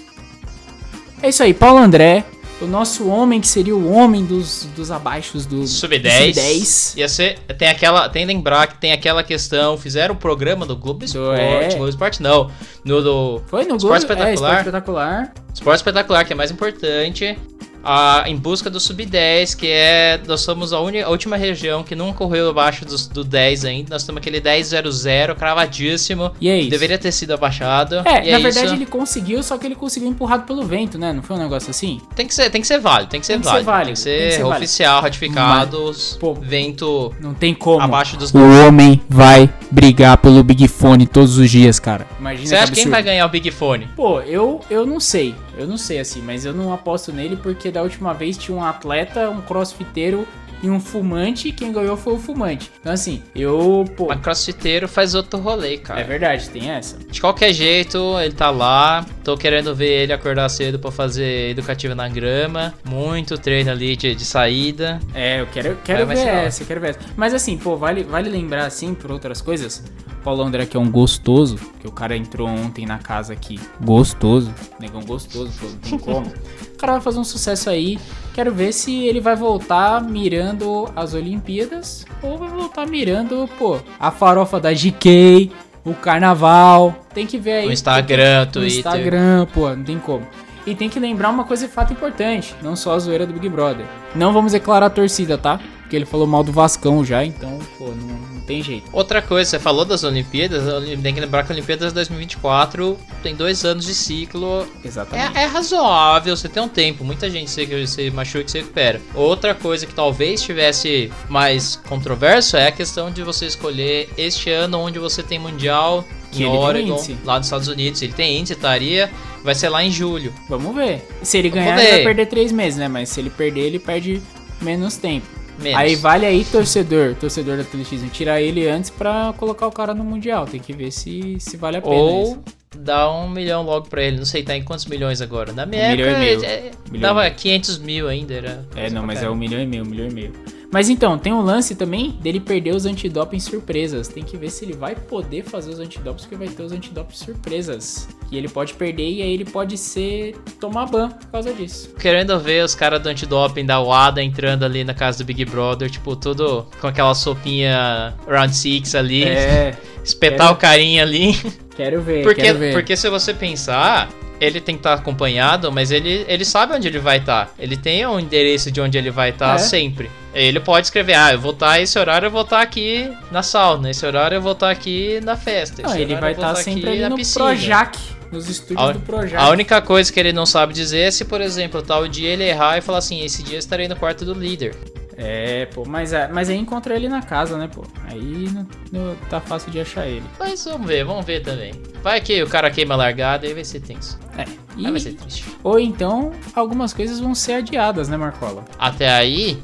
É 1.23 1.31
isso 1.31 1.43
aí, 1.43 1.55
Paulo 1.55 1.79
André, 1.79 2.25
o 2.61 2.67
nosso 2.67 3.09
homem, 3.09 3.41
que 3.41 3.49
seria 3.49 3.77
o 3.77 3.93
homem 3.93 4.25
dos, 4.25 4.67
dos 4.75 4.91
abaixos 4.91 5.45
do 5.45 5.67
Sub-10. 5.67 6.65
Sub 6.65 6.99
Ia 7.01 7.09
ser. 7.09 7.39
Tem 7.59 7.69
aquela. 7.69 8.09
Tem 8.09 8.25
lembrar 8.25 8.67
que 8.67 8.79
tem 8.79 8.93
aquela 8.93 9.23
questão. 9.23 9.77
Fizeram 9.77 10.15
o 10.15 10.19
programa 10.19 10.65
do 10.65 10.77
Globo 10.77 11.05
Esporte. 11.05 11.41
É. 11.41 11.69
Globo 11.75 11.89
Esporte 11.89 12.23
não. 12.23 12.51
No 12.85 13.03
do. 13.03 13.43
Foi 13.47 13.65
no 13.65 13.77
Esporte 13.77 13.81
Globo 13.83 13.97
Espetacular. 13.97 14.29
É, 14.29 14.35
Esporte 14.35 14.59
Espetacular. 14.59 15.35
Esporte 15.53 15.77
Espetacular, 15.77 16.25
que 16.25 16.33
é 16.33 16.37
mais 16.37 16.51
importante 16.51 17.39
a, 17.87 18.25
em 18.27 18.37
busca 18.37 18.69
do 18.69 18.81
sub-10, 18.81 19.57
que 19.57 19.69
é. 19.69 20.21
Nós 20.27 20.41
somos 20.41 20.73
a, 20.73 20.77
a, 20.77 21.09
última 21.09 21.37
região 21.37 21.85
que 21.85 21.95
não 21.95 22.13
correu 22.13 22.51
abaixo 22.51 22.85
do, 22.85 22.97
do 23.11 23.25
10 23.25 23.65
ainda. 23.65 23.91
Nós 23.91 24.03
temos 24.03 24.21
aquele 24.21 24.41
10-0-0 24.41 25.37
cravadíssimo. 25.37 26.33
E 26.41 26.49
é 26.49 26.59
isso. 26.59 26.71
Deveria 26.71 26.99
ter 26.99 27.13
sido 27.13 27.33
abaixado. 27.33 27.97
É, 28.05 28.33
na 28.33 28.39
é 28.39 28.39
verdade 28.41 28.67
isso. 28.67 28.75
ele 28.75 28.87
conseguiu, 28.87 29.41
só 29.43 29.57
que 29.57 29.67
ele 29.67 29.77
conseguiu 29.77 30.09
empurrado 30.09 30.43
pelo 30.43 30.65
vento, 30.65 30.99
né? 30.99 31.13
Não 31.13 31.23
foi 31.23 31.37
um 31.37 31.39
negócio 31.39 31.71
assim? 31.71 32.01
Tem 32.17 32.27
que 32.27 32.35
ser, 32.35 32.51
tem 32.51 32.61
que 32.61 32.67
ser 32.67 32.81
válido, 32.81 33.11
tem 33.11 33.21
que 33.21 33.27
ser 33.27 33.35
tem 33.35 33.43
válido. 33.43 33.59
Que 33.59 33.65
ser 33.65 33.71
válido. 33.71 33.87
Tem 33.87 33.95
que 33.95 34.01
ser, 34.01 34.19
tem 34.19 34.29
que 34.29 34.35
ser 34.35 34.45
oficial, 34.45 34.93
válido. 34.95 35.05
ratificado. 35.05 35.85
Mas, 35.87 36.17
pô, 36.19 36.35
vento. 36.35 37.15
Não 37.21 37.35
tem 37.35 37.55
como. 37.55 37.83
Abaixo 37.83 38.17
dos. 38.17 38.35
O 38.35 38.67
homem 38.67 39.01
vai 39.09 39.49
brigar 39.71 40.17
pelo 40.19 40.43
Big 40.43 40.67
Fone 40.67 41.07
todos 41.07 41.39
os 41.39 41.49
dias, 41.49 41.79
cara. 41.79 42.07
Imagina 42.27 42.49
Você 42.49 42.57
acha 42.57 42.73
que 42.73 42.83
quem 42.83 42.91
vai 42.91 43.03
ganhar 43.03 43.25
o 43.25 43.29
Big 43.29 43.51
Fone? 43.53 43.89
Pô, 43.95 44.21
eu, 44.21 44.61
eu 44.69 44.85
não 44.85 44.99
sei. 44.99 45.35
Eu 45.57 45.67
não 45.67 45.79
sei 45.79 46.01
assim, 46.01 46.21
mas 46.21 46.45
eu 46.45 46.53
não 46.53 46.73
aposto 46.73 47.13
nele 47.13 47.37
porque 47.37 47.71
da 47.71 47.83
última 47.83 48.13
vez 48.13 48.37
tinha 48.37 48.57
um 48.57 48.65
atleta, 48.65 49.31
um 49.31 49.41
crossfiteiro 49.41 50.27
e 50.63 50.71
um 50.71 50.81
fumante, 50.81 51.53
quem 51.53 51.71
ganhou 51.71 51.97
foi 51.97 52.15
o 52.15 52.19
fumante. 52.19 52.71
Então, 52.81 52.93
assim, 52.93 53.23
eu, 53.35 53.85
pô. 53.97 54.07
Mas 54.09 54.21
crossfiteiro 54.21 54.89
faz 54.89 55.15
outro 55.15 55.39
rolê, 55.39 55.79
cara. 55.79 56.01
É 56.01 56.05
verdade, 56.05 56.49
tem 56.51 56.71
essa. 56.71 56.99
De 56.99 57.21
qualquer 57.21 57.53
jeito, 57.53 58.19
ele 58.19 58.35
tá 58.35 58.51
lá. 58.51 59.05
Tô 59.23 59.37
querendo 59.37 59.75
ver 59.75 60.05
ele 60.05 60.13
acordar 60.13 60.49
cedo 60.49 60.79
para 60.79 60.91
fazer 60.91 61.51
educativa 61.51 61.95
na 61.95 62.09
grama. 62.09 62.75
Muito 62.85 63.39
treino 63.39 63.71
ali 63.71 63.97
de, 63.97 64.15
de 64.15 64.25
saída. 64.25 64.99
É, 65.15 65.41
eu 65.41 65.47
quero, 65.47 65.79
quero 65.85 66.07
ver 66.07 66.19
essa, 66.19 66.65
quero 66.65 66.81
ver 66.81 66.91
essa. 66.91 67.01
Mas 67.17 67.35
assim, 67.35 67.57
pô, 67.59 67.77
vale, 67.77 68.03
vale 68.03 68.31
lembrar, 68.31 68.67
assim, 68.67 68.95
por 68.95 69.13
outras 69.13 69.41
coisas. 69.41 69.85
Paulo 70.27 70.43
André, 70.43 70.67
que 70.67 70.77
é 70.77 70.81
um 70.81 70.91
gostoso, 70.91 71.57
que 71.79 71.87
o 71.87 71.93
cara 71.93 72.17
entrou 72.17 72.49
ontem 72.49 72.85
na 72.85 72.99
casa 72.99 73.33
aqui. 73.33 73.61
Gostoso. 73.81 74.53
Negão 74.81 75.01
gostoso, 75.03 75.53
não 75.63 75.77
tem 75.79 75.99
como. 76.01 76.27
o 76.75 76.77
cara 76.77 76.95
vai 76.95 77.01
fazer 77.01 77.21
um 77.21 77.25
sucesso 77.25 77.71
aí. 77.71 77.97
Quero 78.35 78.53
ver 78.53 78.73
se 78.73 79.07
ele 79.07 79.21
vai 79.21 79.37
voltar 79.37 80.03
mirando 80.03 80.91
as 80.97 81.15
Olimpíadas 81.15 82.05
ou 82.21 82.37
vai 82.37 82.49
voltar 82.49 82.89
mirando, 82.89 83.49
pô, 83.57 83.79
a 84.01 84.11
farofa 84.11 84.59
da 84.59 84.73
GK, 84.73 85.53
o 85.85 85.95
carnaval. 85.95 86.93
Tem 87.15 87.25
que 87.25 87.39
ver 87.39 87.59
aí. 87.59 87.69
O 87.69 87.73
Instagram, 87.73 88.47
Twitter. 88.47 88.63
O 88.63 88.67
Instagram, 88.67 89.47
pô, 89.55 89.71
não 89.77 89.85
tem 89.85 89.99
como. 90.01 90.27
E 90.67 90.75
tem 90.75 90.89
que 90.89 90.99
lembrar 90.99 91.31
uma 91.31 91.45
coisa 91.45 91.67
de 91.67 91.73
fato 91.73 91.93
importante, 91.93 92.55
não 92.61 92.75
só 92.75 92.95
a 92.95 92.99
zoeira 92.99 93.25
do 93.25 93.33
Big 93.33 93.49
Brother. 93.49 93.87
Não 94.15 94.33
vamos 94.33 94.53
declarar 94.53 94.87
a 94.87 94.91
torcida, 94.91 95.39
tá? 95.39 95.61
Porque 95.81 95.95
ele 95.95 96.05
falou 96.05 96.27
mal 96.27 96.43
do 96.43 96.51
Vascão 96.51 97.05
já, 97.05 97.25
então, 97.25 97.61
pô, 97.79 97.87
não, 97.87 98.35
não 98.35 98.41
tem 98.41 98.61
jeito. 98.61 98.91
Outra 98.93 99.23
coisa, 99.23 99.49
você 99.49 99.59
falou 99.61 99.85
das 99.85 100.03
Olimpíadas, 100.03 100.65
tem 101.01 101.15
que 101.15 101.21
lembrar 101.21 101.45
que 101.45 101.53
a 101.53 101.55
Olimpíadas 101.55 101.93
2024 101.93 102.99
tem 103.23 103.37
dois 103.37 103.65
anos 103.65 103.85
de 103.87 103.95
ciclo. 103.95 104.67
Exatamente. 104.85 105.39
É, 105.39 105.43
é 105.43 105.47
razoável, 105.47 106.37
você 106.37 106.49
tem 106.49 106.61
um 106.61 106.69
tempo, 106.69 107.05
muita 107.05 107.31
gente 107.31 107.49
se, 107.49 107.87
se 107.87 108.11
machuca 108.11 108.47
e 108.47 108.51
se 108.51 108.59
recupera. 108.59 109.01
Outra 109.15 109.55
coisa 109.55 109.87
que 109.87 109.95
talvez 109.95 110.43
tivesse 110.43 111.13
mais 111.29 111.77
controverso 111.89 112.57
é 112.57 112.67
a 112.67 112.73
questão 112.73 113.09
de 113.09 113.23
você 113.23 113.47
escolher 113.47 114.11
este 114.19 114.51
ano 114.51 114.81
onde 114.81 114.99
você 114.99 115.23
tem 115.23 115.39
Mundial 115.39 116.05
Que 116.37 116.45
em 116.45 116.47
Oregon, 116.47 117.03
lá 117.25 117.39
dos 117.39 117.47
Estados 117.47 117.69
Unidos. 117.69 118.01
Ele 118.03 118.13
tem 118.13 118.39
índice, 118.39 118.53
estaria, 118.55 119.11
vai 119.45 119.55
ser 119.55 119.69
lá 119.69 119.83
em 119.85 119.91
julho. 119.91 120.33
Vamos 120.49 120.75
ver. 120.75 121.07
Se 121.23 121.39
ele 121.39 121.51
ganhar, 121.51 121.79
ele 121.79 121.91
vai 121.91 122.03
perder 122.03 122.27
três 122.27 122.53
meses, 122.53 122.79
né? 122.79 122.89
Mas 122.89 123.09
se 123.09 123.21
ele 123.21 123.31
perder, 123.31 123.61
ele 123.63 123.79
perde 123.79 124.21
menos 124.61 124.97
tempo. 124.97 125.27
Menos. 125.59 125.79
Aí 125.81 125.97
vale 125.97 126.27
aí, 126.27 126.45
torcedor, 126.45 127.15
torcedor 127.15 127.57
do 127.57 127.63
atletismo, 127.63 128.11
tirar 128.11 128.43
ele 128.43 128.69
antes 128.69 128.91
pra 128.91 129.33
colocar 129.39 129.67
o 129.67 129.73
cara 129.73 129.95
no 129.95 130.05
Mundial. 130.05 130.45
Tem 130.45 130.61
que 130.61 130.73
ver 130.75 130.91
se, 130.91 131.37
se 131.41 131.57
vale 131.57 131.79
a 131.79 131.81
pena 131.83 131.95
Ou 131.95 132.23
isso. 132.33 132.43
dá 132.77 133.11
um 133.11 133.31
milhão 133.31 133.63
logo 133.63 133.89
pra 133.89 134.03
ele. 134.03 134.19
Não 134.19 134.27
sei, 134.27 134.43
tá 134.43 134.55
em 134.55 134.63
quantos 134.63 134.85
milhões 134.85 135.23
agora? 135.23 135.55
Na 135.55 135.65
minha 135.65 135.87
Um 135.89 135.91
milhão 135.93 136.09
época, 136.11 136.23
e 136.23 136.27
meio. 136.37 136.45
é, 136.45 136.71
Milhão 136.91 137.01
dava 137.09 137.21
e 137.21 137.31
meio. 137.31 137.35
500 137.37 137.79
mil 137.79 138.07
ainda. 138.07 138.35
Era 138.35 138.67
É, 138.77 138.91
não, 138.91 139.03
mas 139.03 139.17
é 139.17 139.21
caramba. 139.23 139.35
um 139.37 139.39
milhão 139.41 139.61
e 139.63 139.67
meio, 139.67 139.83
um 139.83 139.87
milhão 139.87 140.09
e 140.09 140.13
meio. 140.13 140.33
Mas 140.73 140.89
então, 140.91 141.17
tem 141.17 141.33
um 141.33 141.41
lance 141.41 141.75
também 141.75 142.11
dele 142.21 142.41
perder 142.41 142.75
os 142.75 142.85
antidoping 142.87 143.39
surpresas. 143.41 144.09
Tem 144.09 144.23
que 144.23 144.37
ver 144.37 144.51
se 144.51 144.65
ele 144.65 144.75
vai 144.75 144.95
poder 144.95 145.43
fazer 145.45 145.71
os 145.71 145.79
antidopes, 145.79 146.25
porque 146.27 146.37
vai 146.37 146.49
ter 146.53 146.63
os 146.63 146.73
antidopes 146.73 147.19
surpresas. 147.21 148.09
E 148.31 148.37
ele 148.37 148.49
pode 148.49 148.75
perder 148.75 149.09
e 149.09 149.23
aí 149.23 149.33
ele 149.33 149.45
pode 149.45 149.79
ser 149.79 150.35
tomar 150.61 150.87
ban 150.87 151.09
por 151.11 151.27
causa 151.29 151.53
disso. 151.53 151.95
Querendo 151.99 152.39
ver 152.41 152.65
os 152.65 152.75
caras 152.75 153.01
do 153.01 153.09
antidoping 153.09 153.65
da 153.65 153.81
WADA 153.81 154.23
entrando 154.23 154.65
ali 154.65 154.83
na 154.85 154.93
casa 154.93 155.19
do 155.19 155.25
Big 155.25 155.45
Brother, 155.45 155.89
tipo, 155.89 156.17
tudo 156.17 156.67
com 156.81 156.87
aquela 156.89 157.15
sopinha 157.15 158.15
Round 158.29 158.55
Six 158.55 158.95
ali, 158.95 159.25
É, 159.25 159.77
espetar 160.05 160.49
quero- 160.49 160.53
o 160.53 160.57
carinha 160.57 161.03
ali. 161.03 161.35
quero 161.77 162.03
ver, 162.03 162.23
Porque, 162.25 162.43
quero 162.43 162.59
ver. 162.59 162.73
porque 162.73 162.97
se 162.97 163.09
você 163.09 163.33
pensar, 163.33 164.09
ele 164.41 164.61
tem 164.61 164.75
que 164.75 164.81
estar 164.81 164.95
acompanhado, 164.95 165.71
mas 165.71 165.91
ele, 165.91 166.25
ele 166.29 166.45
sabe 166.45 166.75
onde 166.75 166.89
ele 166.89 166.99
vai 166.99 167.19
estar. 167.19 167.55
Ele 167.59 167.77
tem 167.77 168.05
o 168.05 168.19
endereço 168.19 168.71
de 168.71 168.81
onde 168.81 168.99
ele 168.99 169.11
vai 169.11 169.31
estar 169.31 169.55
É. 169.55 169.59
sempre. 169.59 170.11
Ele 170.39 170.61
pode 170.61 170.87
escrever, 170.89 171.15
ah, 171.15 171.33
eu 171.33 171.41
vou 171.41 171.53
estar 171.53 171.81
esse 171.81 171.99
horário, 171.99 172.27
eu 172.27 172.31
vou 172.31 172.43
estar 172.43 172.61
aqui 172.61 173.11
na 173.31 173.43
sauna, 173.43 173.91
esse 173.91 174.05
horário 174.05 174.37
eu 174.37 174.43
vou 174.43 174.53
estar 174.53 174.71
aqui 174.71 175.19
na 175.25 175.35
festa. 175.37 175.81
Esse 175.87 176.01
ele 176.01 176.15
vai 176.17 176.33
estar 176.33 176.55
sempre 176.57 176.81
aqui 176.83 176.89
ali 176.91 177.01
na 177.01 177.09
no 177.11 177.17
piscina. 177.17 177.45
Projac, 177.47 177.99
nos 178.31 178.49
estúdios 178.49 178.89
A- 178.89 178.93
do 178.93 179.01
Projac. 179.01 179.43
A 179.43 179.49
única 179.51 179.81
coisa 179.81 180.13
que 180.13 180.21
ele 180.21 180.33
não 180.35 180.45
sabe 180.45 180.75
dizer 180.75 180.99
é 181.01 181.11
se, 181.11 181.25
por 181.25 181.41
exemplo, 181.41 181.81
tal 181.81 182.07
dia 182.07 182.29
ele 182.29 182.45
errar 182.45 182.77
e 182.77 182.83
falar 182.83 182.99
assim, 182.99 183.25
esse 183.25 183.43
dia 183.43 183.55
eu 183.55 183.59
estarei 183.59 183.89
no 183.89 183.97
quarto 183.97 184.25
do 184.27 184.35
líder. 184.35 184.75
É, 185.19 185.65
pô, 185.75 185.83
mas, 185.87 186.13
é- 186.13 186.29
mas 186.29 186.51
aí 186.51 186.59
encontra 186.59 186.95
ele 186.95 187.09
na 187.09 187.23
casa, 187.23 187.57
né, 187.57 187.71
pô? 187.75 187.83
Aí 188.07 188.51
não, 188.53 188.67
não 188.93 189.17
tá 189.31 189.41
fácil 189.41 189.71
de 189.73 189.81
achar 189.81 190.07
ele. 190.07 190.23
Mas 190.39 190.63
vamos 190.67 190.87
ver, 190.87 191.05
vamos 191.07 191.25
ver 191.25 191.41
também. 191.43 191.73
Vai 192.03 192.21
que 192.21 192.43
o 192.43 192.47
cara 192.47 192.71
queima 192.71 192.93
a 192.93 192.97
largada 192.99 193.47
e 193.47 193.55
vai 193.55 193.65
ser 193.65 193.81
tenso. 193.81 194.19
É. 194.37 194.45
Aí 194.77 194.91
vai 194.91 195.01
ser 195.01 195.09
E, 195.11 195.15
triste. 195.15 195.45
ou 195.65 195.79
então, 195.81 196.33
algumas 196.55 196.93
coisas 196.93 197.19
vão 197.19 197.35
ser 197.35 197.55
adiadas, 197.55 198.11
né, 198.11 198.17
Marcola? 198.19 198.63
Até 198.79 199.09
aí, 199.09 199.57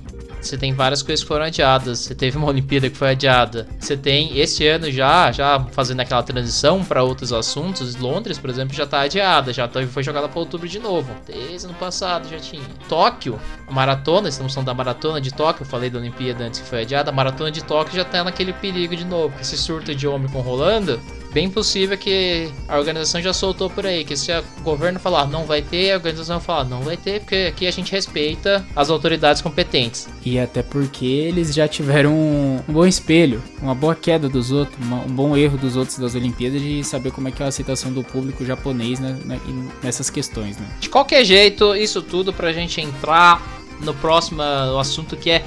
você 0.43 0.59
tem 0.59 0.73
várias 0.75 1.03
coisas 1.03 1.23
que 1.23 1.29
foram 1.29 1.45
adiadas. 1.47 2.01
Você 2.01 2.15
teve 2.15 2.37
uma 2.37 2.49
Olimpíada 2.49 2.91
que 2.91 2.97
foi 2.97 3.11
adiada. 3.11 3.67
Você 3.79 3.97
tem 3.97 4.39
este 4.39 4.67
ano 4.67 4.91
já, 4.91 5.31
já 5.33 5.61
fazendo 5.73 6.01
aquela 6.01 6.23
transição 6.23 6.85
para 6.85 7.03
outros 7.03 7.33
assuntos. 7.33 7.97
Londres, 7.97 8.39
por 8.39 8.51
exemplo, 8.51 8.75
já 8.75 8.87
tá 8.87 9.01
adiada, 9.01 9.53
já 9.53 9.67
tá- 9.69 9.87
foi 9.87 10.03
jogada 10.03 10.29
para 10.29 10.39
outubro 10.41 10.69
de 10.69 10.79
novo. 10.79 11.15
Desde 11.27 11.67
ano 11.67 11.75
passado 11.75 12.29
já 12.29 12.39
tinha. 12.39 12.63
Tóquio, 12.89 13.39
maratona, 13.71 14.29
estamos 14.29 14.53
falando 14.53 14.67
da 14.67 14.75
maratona 14.75 15.21
de 15.21 15.33
Tóquio. 15.33 15.63
Eu 15.63 15.67
falei 15.69 15.89
da 15.91 15.99
Olimpíada 15.99 16.45
antes 16.45 16.61
que 16.61 16.67
foi 16.69 16.83
adiada. 16.83 17.11
A 17.11 17.13
maratona 17.13 17.51
de 17.51 17.63
Tóquio 17.65 17.97
já 17.97 18.05
tá 18.05 18.25
naquele 18.25 18.53
perigo 18.53 18.97
de 18.97 19.05
novo. 19.05 19.35
Com 19.35 19.41
esse 19.41 19.57
surto 19.57 19.95
de 19.95 20.07
Ômicron 20.07 20.41
rolando, 20.41 21.01
bem 21.33 21.49
possível 21.49 21.97
que 21.97 22.49
a 22.69 22.79
organização 22.79 23.21
já 23.21 23.33
soltou 23.33 23.71
por 23.71 23.87
aí, 23.87 24.05
que 24.05 24.17
se 24.17 24.31
o 24.33 24.43
governo 24.63 24.99
falar 24.99 25.27
não 25.27 25.45
vai 25.45 25.63
ter, 25.63 25.93
a 25.93 25.97
organização 25.97 26.39
falar 26.41 26.65
não 26.65 26.81
vai 26.83 26.97
ter, 26.97 27.21
porque 27.21 27.47
aqui 27.49 27.67
a 27.67 27.71
gente 27.71 27.91
respeita 27.93 28.65
as 28.77 28.91
autoridades 28.91 29.41
competentes. 29.43 30.09
E 30.25 30.39
até 30.39 30.63
porque 30.63 31.05
eles 31.07 31.55
já 31.55 31.67
tiveram 31.67 32.13
um, 32.15 32.61
um 32.69 32.73
bom 32.73 32.87
espelho, 32.87 33.43
uma 33.61 33.75
boa 33.75 33.95
queda 33.95 34.29
dos 34.29 34.53
outros, 34.53 34.77
uma- 34.85 35.05
um 35.05 35.09
bom 35.09 35.37
erro 35.37 35.57
dos 35.57 35.77
outros 35.77 35.99
das 35.99 36.15
Olimpíadas 36.15 36.61
de 36.61 36.85
saber 36.85 37.11
como 37.13 37.29
é 37.29 37.31
que 37.31 37.43
é 37.43 37.47
a 37.47 37.49
aceitação 37.49 37.93
do 37.93 38.03
público 38.05 38.45
japonês 38.45 39.01
né, 39.01 39.17
né, 39.25 39.41
nessas 39.83 40.11
questões, 40.11 40.57
né? 40.59 40.67
De 40.81 40.89
qualquer 40.89 41.25
jeito, 41.25 41.75
isso 41.75 42.03
tudo 42.03 42.33
pra 42.33 42.53
gente 42.53 42.81
entrar 42.81 43.61
no 43.81 43.93
próximo 43.95 44.41
assunto 44.79 45.17
que 45.17 45.29
é 45.29 45.43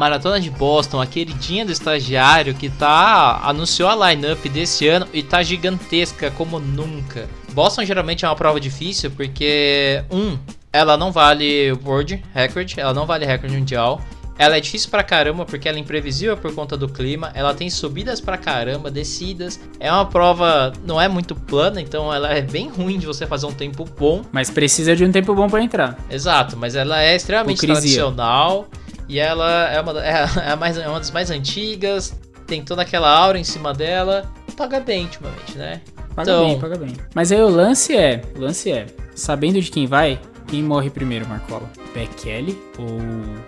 Maratona 0.00 0.40
de 0.40 0.48
Boston, 0.48 0.98
a 0.98 1.04
queridinha 1.04 1.62
do 1.62 1.70
estagiário 1.72 2.54
que 2.54 2.70
tá 2.70 3.38
anunciou 3.44 3.86
a 3.86 4.08
lineup 4.08 4.42
desse 4.46 4.88
ano 4.88 5.06
e 5.12 5.22
tá 5.22 5.42
gigantesca 5.42 6.30
como 6.30 6.58
nunca. 6.58 7.28
Boston 7.52 7.84
geralmente 7.84 8.24
é 8.24 8.28
uma 8.28 8.34
prova 8.34 8.58
difícil 8.58 9.10
porque 9.10 10.02
um, 10.10 10.38
ela 10.72 10.96
não 10.96 11.12
vale 11.12 11.72
World 11.84 12.24
Record, 12.32 12.78
ela 12.78 12.94
não 12.94 13.04
vale 13.04 13.26
recorde 13.26 13.54
mundial. 13.54 14.00
Ela 14.38 14.56
é 14.56 14.60
difícil 14.60 14.88
pra 14.88 15.02
caramba 15.02 15.44
porque 15.44 15.68
ela 15.68 15.76
é 15.76 15.80
imprevisível 15.82 16.34
por 16.34 16.54
conta 16.54 16.74
do 16.78 16.88
clima. 16.88 17.30
Ela 17.34 17.52
tem 17.52 17.68
subidas 17.68 18.22
pra 18.22 18.38
caramba, 18.38 18.90
descidas. 18.90 19.60
É 19.78 19.92
uma 19.92 20.06
prova, 20.06 20.72
não 20.82 20.98
é 20.98 21.08
muito 21.08 21.34
plana, 21.34 21.78
então 21.78 22.10
ela 22.10 22.32
é 22.32 22.40
bem 22.40 22.70
ruim 22.70 22.98
de 22.98 23.04
você 23.04 23.26
fazer 23.26 23.44
um 23.44 23.52
tempo 23.52 23.84
bom. 23.98 24.22
Mas 24.32 24.48
precisa 24.48 24.96
de 24.96 25.04
um 25.04 25.12
tempo 25.12 25.34
bom 25.34 25.46
pra 25.46 25.62
entrar. 25.62 25.98
Exato, 26.10 26.56
mas 26.56 26.74
ela 26.74 27.02
é 27.02 27.14
extremamente 27.14 27.58
Hipocrisia. 27.58 28.00
tradicional 28.00 28.66
e 29.10 29.18
ela 29.18 29.68
é 29.70 29.80
uma, 29.80 29.92
é, 30.04 30.10
é 30.48 30.50
a 30.52 30.56
mais, 30.56 30.78
é 30.78 30.88
uma 30.88 30.98
das 30.98 31.10
mais 31.10 31.30
antigas, 31.30 32.14
tem 32.46 32.62
toda 32.64 32.82
aquela 32.82 33.08
aura 33.10 33.38
em 33.38 33.44
cima 33.44 33.72
dela 33.74 34.30
paga 34.60 34.78
bem 34.78 35.04
ultimamente, 35.04 35.56
né? 35.56 35.80
Paga 36.14 36.30
Então- 36.32 36.46
bem, 36.46 36.60
paga 36.60 36.76
bem. 36.76 36.94
Mas 37.14 37.32
aí 37.32 37.40
o 37.40 37.48
lance 37.48 37.96
é, 37.96 38.20
o 38.36 38.40
lance 38.40 38.70
é, 38.70 38.86
sabendo 39.14 39.58
de 39.58 39.70
quem 39.70 39.86
vai, 39.86 40.20
quem 40.46 40.62
morre 40.62 40.90
primeiro, 40.90 41.26
Marcola? 41.28 41.70
Bekele 41.94 42.60
ou... 42.78 42.98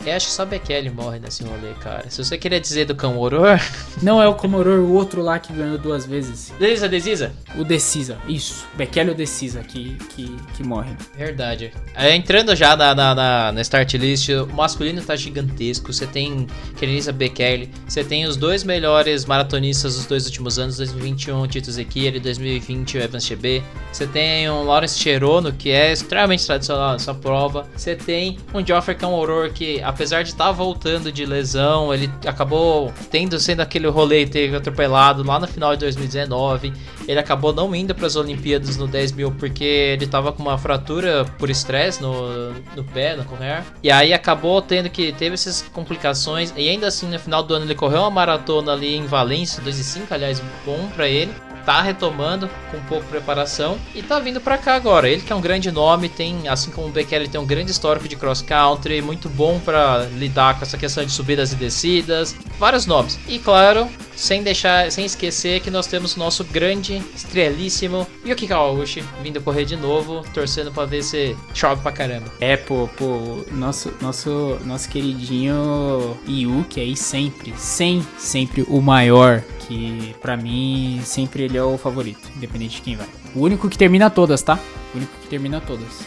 Eu 0.04 0.16
acho 0.16 0.26
que 0.26 0.32
só 0.32 0.44
Bekele 0.44 0.90
morre 0.90 1.18
nesse 1.18 1.44
rolê, 1.44 1.72
cara. 1.80 2.08
Se 2.10 2.22
você 2.22 2.36
queria 2.36 2.60
dizer 2.60 2.86
do 2.86 2.94
Cão 2.94 3.18
Horror, 3.18 3.58
Não 4.02 4.20
é 4.20 4.28
o 4.28 4.34
Comoror, 4.34 4.80
o 4.80 4.92
outro 4.94 5.22
lá 5.22 5.38
que 5.38 5.52
ganhou 5.52 5.78
duas 5.78 6.06
vezes. 6.06 6.52
Desisa, 6.58 6.88
Desisa. 6.88 7.32
O 7.56 7.64
Decisa, 7.64 8.18
isso. 8.26 8.66
Bekele 8.74 9.10
ou 9.10 9.16
Decisa 9.16 9.60
que, 9.62 9.96
que, 10.10 10.36
que 10.56 10.62
morre. 10.62 10.90
Verdade. 11.16 11.72
É, 11.94 12.14
entrando 12.14 12.54
já 12.56 12.76
na, 12.76 12.94
na, 12.94 13.14
na, 13.14 13.52
na 13.52 13.60
start 13.60 13.94
list, 13.94 14.28
o 14.28 14.46
masculino 14.54 15.02
tá 15.02 15.14
gigantesco. 15.14 15.92
Você 15.92 16.06
tem 16.06 16.46
Kenenisa 16.76 17.12
Bekele, 17.12 17.70
você 17.86 18.02
tem 18.02 18.24
os 18.24 18.36
dois 18.36 18.64
melhores 18.64 19.24
maratonistas 19.24 19.96
dos 19.96 20.06
dois 20.06 20.26
últimos 20.26 20.58
anos, 20.58 20.76
2021, 20.78 21.46
Tito 21.46 21.70
Zekiri, 21.70 22.18
2020, 22.18 22.98
o 22.98 23.00
Evans 23.00 23.24
Chebe. 23.24 23.62
Você 23.92 24.06
tem 24.06 24.48
um 24.50 24.64
Lawrence 24.64 24.98
Cherono, 24.98 25.52
que 25.52 25.70
é 25.70 25.92
extremamente 25.92 26.46
tradicional 26.46 26.91
nessa 26.92 27.14
prova. 27.14 27.66
Você 27.76 27.94
tem 27.94 28.38
um 28.54 28.64
Geoffrey 28.64 28.96
Camoror, 28.96 29.50
que 29.52 29.80
apesar 29.82 30.22
de 30.22 30.30
estar 30.30 30.50
voltando 30.52 31.10
de 31.10 31.24
lesão, 31.24 31.92
ele 31.92 32.10
acabou 32.26 32.92
tendo 33.10 33.38
sendo 33.38 33.60
aquele 33.60 33.88
rolê 33.88 34.26
ter 34.26 34.54
atropelado 34.54 35.22
lá 35.22 35.38
no 35.38 35.46
final 35.46 35.72
de 35.74 35.80
2019. 35.80 36.72
Ele 37.08 37.18
acabou 37.18 37.52
não 37.52 37.74
indo 37.74 37.94
para 37.94 38.06
as 38.06 38.16
Olimpíadas 38.16 38.76
no 38.76 38.86
10 38.86 39.12
mil 39.12 39.32
porque 39.32 39.64
ele 39.64 40.06
tava 40.06 40.32
com 40.32 40.42
uma 40.42 40.56
fratura 40.56 41.24
por 41.38 41.50
estresse 41.50 42.00
no, 42.00 42.52
no 42.76 42.84
pé, 42.84 43.16
no 43.16 43.24
correr. 43.24 43.62
E 43.82 43.90
aí 43.90 44.12
acabou 44.12 44.60
tendo 44.62 44.88
que 44.88 45.12
teve 45.12 45.34
essas 45.34 45.62
complicações. 45.72 46.52
E 46.56 46.68
ainda 46.68 46.86
assim, 46.86 47.08
no 47.08 47.18
final 47.18 47.42
do 47.42 47.54
ano, 47.54 47.64
ele 47.64 47.74
correu 47.74 48.00
uma 48.00 48.10
maratona 48.10 48.72
ali 48.72 48.96
em 48.96 49.06
Valência, 49.06 49.62
2 49.62 49.78
e 49.78 49.84
5, 49.84 50.14
aliás, 50.14 50.42
bom 50.64 50.88
para 50.94 51.08
ele. 51.08 51.32
Tá 51.64 51.80
retomando 51.80 52.50
com 52.70 52.76
um 52.76 52.82
pouco 52.82 53.06
preparação 53.06 53.78
e 53.94 54.02
tá 54.02 54.18
vindo 54.18 54.40
pra 54.40 54.58
cá 54.58 54.74
agora. 54.74 55.08
Ele 55.08 55.22
que 55.22 55.32
é 55.32 55.36
um 55.36 55.40
grande 55.40 55.70
nome, 55.70 56.08
tem, 56.08 56.48
assim 56.48 56.70
como 56.70 56.88
o 56.88 56.90
Bekele, 56.90 57.28
tem 57.28 57.40
um 57.40 57.46
grande 57.46 57.70
histórico 57.70 58.08
de 58.08 58.16
cross 58.16 58.42
country, 58.42 59.00
muito 59.00 59.28
bom 59.28 59.60
pra 59.60 60.06
lidar 60.12 60.58
com 60.58 60.64
essa 60.64 60.76
questão 60.76 61.04
de 61.04 61.12
subidas 61.12 61.52
e 61.52 61.56
descidas, 61.56 62.34
vários 62.58 62.84
nomes. 62.86 63.18
E 63.28 63.38
claro, 63.38 63.88
sem 64.14 64.42
deixar, 64.42 64.90
sem 64.90 65.04
esquecer 65.04 65.60
que 65.60 65.70
nós 65.70 65.86
temos 65.86 66.16
o 66.16 66.18
nosso 66.18 66.44
grande, 66.44 67.02
estrelíssimo 67.14 68.06
Yuki 68.26 68.46
Kawauchi 68.46 69.02
vindo 69.22 69.40
correr 69.40 69.64
de 69.64 69.76
novo, 69.76 70.22
torcendo 70.32 70.70
pra 70.72 70.84
ver 70.84 71.02
se 71.02 71.36
chove 71.54 71.82
pra 71.82 71.92
caramba. 71.92 72.32
É, 72.40 72.56
pô, 72.56 72.88
pô, 72.96 73.44
nosso, 73.50 73.92
nosso, 74.00 74.58
nosso 74.64 74.88
queridinho 74.88 76.16
Yuki 76.28 76.80
aí 76.80 76.96
sempre, 76.96 77.54
sem, 77.56 78.06
sempre 78.18 78.64
o 78.68 78.80
maior, 78.80 79.42
que 79.66 80.14
pra 80.20 80.36
mim 80.36 81.00
sempre 81.04 81.44
ele 81.44 81.56
é 81.56 81.62
o 81.62 81.78
favorito, 81.78 82.30
independente 82.36 82.76
de 82.76 82.82
quem 82.82 82.96
vai. 82.96 83.08
O 83.34 83.40
único 83.40 83.68
que 83.68 83.78
termina 83.78 84.10
todas, 84.10 84.42
tá? 84.42 84.58
O 84.94 84.98
único 84.98 85.12
que 85.20 85.28
termina 85.28 85.60
todas. 85.60 86.06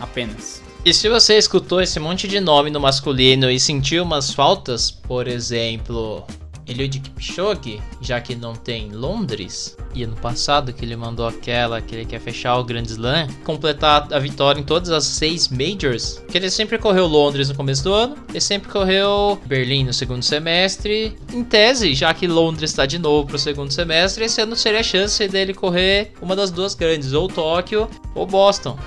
Apenas. 0.00 0.62
E 0.82 0.94
se 0.94 1.10
você 1.10 1.36
escutou 1.36 1.82
esse 1.82 2.00
monte 2.00 2.26
de 2.26 2.40
nome 2.40 2.70
no 2.70 2.80
masculino 2.80 3.50
e 3.50 3.60
sentiu 3.60 4.02
umas 4.02 4.32
faltas, 4.32 4.90
por 4.90 5.28
exemplo, 5.28 6.24
Eliud 6.70 7.00
Kipchoge, 7.00 7.82
já 8.00 8.20
que 8.20 8.34
não 8.34 8.54
tem 8.54 8.90
Londres, 8.92 9.76
e 9.94 10.04
ano 10.04 10.14
passado 10.16 10.72
que 10.72 10.84
ele 10.84 10.94
mandou 10.94 11.26
aquela 11.26 11.80
que 11.80 11.94
ele 11.94 12.04
quer 12.04 12.20
fechar 12.20 12.56
o 12.56 12.64
Grand 12.64 12.84
Slam, 12.84 13.26
completar 13.44 14.06
a 14.12 14.18
vitória 14.18 14.60
em 14.60 14.64
todas 14.64 14.90
as 14.90 15.04
seis 15.04 15.48
majors, 15.48 16.22
que 16.30 16.38
ele 16.38 16.48
sempre 16.48 16.78
correu 16.78 17.06
Londres 17.06 17.48
no 17.48 17.56
começo 17.56 17.82
do 17.82 17.92
ano, 17.92 18.16
e 18.32 18.40
sempre 18.40 18.70
correu 18.70 19.40
Berlim 19.46 19.84
no 19.84 19.92
segundo 19.92 20.22
semestre. 20.22 21.16
Em 21.32 21.42
tese, 21.42 21.92
já 21.94 22.14
que 22.14 22.28
Londres 22.28 22.70
está 22.70 22.86
de 22.86 22.98
novo 22.98 23.26
pro 23.26 23.38
segundo 23.38 23.72
semestre, 23.72 24.24
esse 24.24 24.40
ano 24.40 24.54
seria 24.54 24.80
a 24.80 24.84
chance 24.84 25.26
dele 25.26 25.52
correr 25.52 26.12
uma 26.22 26.36
das 26.36 26.50
duas 26.50 26.74
grandes, 26.74 27.12
ou 27.12 27.26
Tóquio 27.26 27.88
ou 28.14 28.26
Boston. 28.26 28.78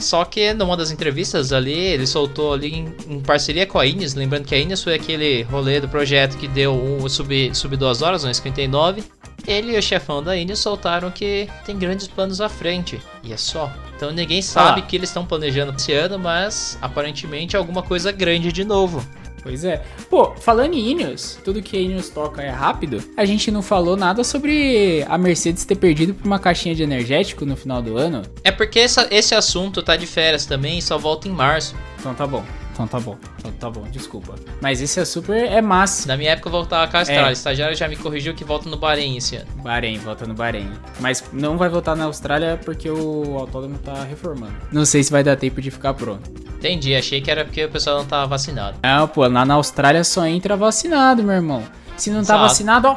Só 0.00 0.24
que 0.24 0.52
numa 0.54 0.76
das 0.76 0.90
entrevistas 0.90 1.52
ali, 1.52 1.72
ele 1.72 2.06
soltou 2.06 2.52
ali 2.52 2.74
em, 2.74 2.94
em, 3.08 3.20
parceria 3.20 3.66
com 3.66 3.78
a 3.78 3.86
Ines, 3.86 4.14
lembrando 4.14 4.46
que 4.46 4.54
a 4.54 4.58
Ines 4.58 4.82
foi 4.82 4.94
aquele 4.94 5.42
rolê 5.42 5.80
do 5.80 5.88
projeto 5.88 6.36
que 6.36 6.48
deu 6.48 6.72
um 6.72 7.08
sub, 7.08 7.54
sub 7.54 7.76
2 7.76 8.02
horas, 8.02 8.24
1,59. 8.24 9.04
Ele 9.46 9.74
e 9.74 9.78
o 9.78 9.82
chefão 9.82 10.22
da 10.22 10.36
Ines 10.36 10.58
soltaram 10.58 11.10
que 11.10 11.48
tem 11.64 11.78
grandes 11.78 12.06
planos 12.06 12.40
à 12.40 12.48
frente. 12.48 13.00
E 13.22 13.32
é 13.32 13.36
só. 13.36 13.72
Então 13.96 14.10
ninguém 14.10 14.42
sabe 14.42 14.80
o 14.80 14.84
ah. 14.84 14.86
que 14.86 14.96
eles 14.96 15.08
estão 15.08 15.24
planejando 15.24 15.74
esse 15.76 15.92
ano, 15.92 16.18
mas 16.18 16.78
aparentemente 16.80 17.56
alguma 17.56 17.82
coisa 17.82 18.12
grande 18.12 18.52
de 18.52 18.64
novo. 18.64 19.04
Pois 19.42 19.64
é. 19.64 19.82
Pô, 20.08 20.32
falando 20.36 20.74
em 20.74 20.90
Ineos, 20.90 21.38
tudo 21.44 21.62
que 21.62 21.76
a 21.76 21.80
Ineos 21.80 22.08
toca 22.08 22.42
é 22.42 22.50
rápido. 22.50 23.02
A 23.16 23.24
gente 23.24 23.50
não 23.50 23.62
falou 23.62 23.96
nada 23.96 24.22
sobre 24.22 25.04
a 25.08 25.16
Mercedes 25.16 25.64
ter 25.64 25.76
perdido 25.76 26.14
por 26.14 26.26
uma 26.26 26.38
caixinha 26.38 26.74
de 26.74 26.82
energético 26.82 27.44
no 27.44 27.56
final 27.56 27.80
do 27.82 27.96
ano. 27.96 28.22
É 28.44 28.50
porque 28.50 28.80
essa, 28.80 29.08
esse 29.10 29.34
assunto 29.34 29.82
tá 29.82 29.96
de 29.96 30.06
férias 30.06 30.46
também 30.46 30.78
e 30.78 30.82
só 30.82 30.98
volta 30.98 31.28
em 31.28 31.32
março. 31.32 31.74
Então 31.98 32.14
tá 32.14 32.26
bom. 32.26 32.44
Então 32.80 32.86
tá 32.86 33.00
bom. 33.00 33.18
Então 33.38 33.52
tá 33.52 33.70
bom, 33.70 33.82
desculpa. 33.90 34.34
Mas 34.60 34.80
esse 34.80 34.98
é 34.98 35.04
super 35.04 35.44
é 35.50 35.60
massa. 35.60 36.08
Na 36.08 36.16
minha 36.16 36.30
época 36.30 36.48
eu 36.48 36.52
voltava 36.52 36.98
Austrália. 36.98 37.26
É. 37.26 37.28
O 37.28 37.32
estagiário 37.32 37.76
já 37.76 37.86
me 37.86 37.96
corrigiu 37.96 38.34
que 38.34 38.44
volta 38.44 38.68
no 38.70 38.76
Bahrein 38.76 39.16
esse 39.16 39.36
ano. 39.36 39.46
Bahrein, 39.62 39.98
volta 39.98 40.26
no 40.26 40.34
Bahrein. 40.34 40.70
Mas 40.98 41.22
não 41.32 41.58
vai 41.58 41.68
voltar 41.68 41.94
na 41.94 42.04
Austrália 42.04 42.58
porque 42.64 42.88
o 42.88 43.38
autódromo 43.38 43.78
tá 43.78 44.04
reformando. 44.04 44.54
Não 44.72 44.84
sei 44.84 45.02
se 45.02 45.10
vai 45.10 45.22
dar 45.22 45.36
tempo 45.36 45.60
de 45.60 45.70
ficar 45.70 45.92
pronto. 45.94 46.30
Entendi, 46.56 46.94
achei 46.94 47.20
que 47.20 47.30
era 47.30 47.44
porque 47.44 47.64
o 47.64 47.70
pessoal 47.70 47.98
não 47.98 48.06
tava 48.06 48.26
vacinado. 48.26 48.78
Não, 48.82 49.08
pô, 49.08 49.26
lá 49.26 49.44
na 49.44 49.54
Austrália 49.54 50.04
só 50.04 50.26
entra 50.26 50.56
vacinado, 50.56 51.22
meu 51.22 51.34
irmão. 51.34 51.62
Se 51.96 52.10
não 52.10 52.18
tá 52.18 52.34
Exato. 52.34 52.40
vacinado, 52.40 52.88
ó, 52.88 52.96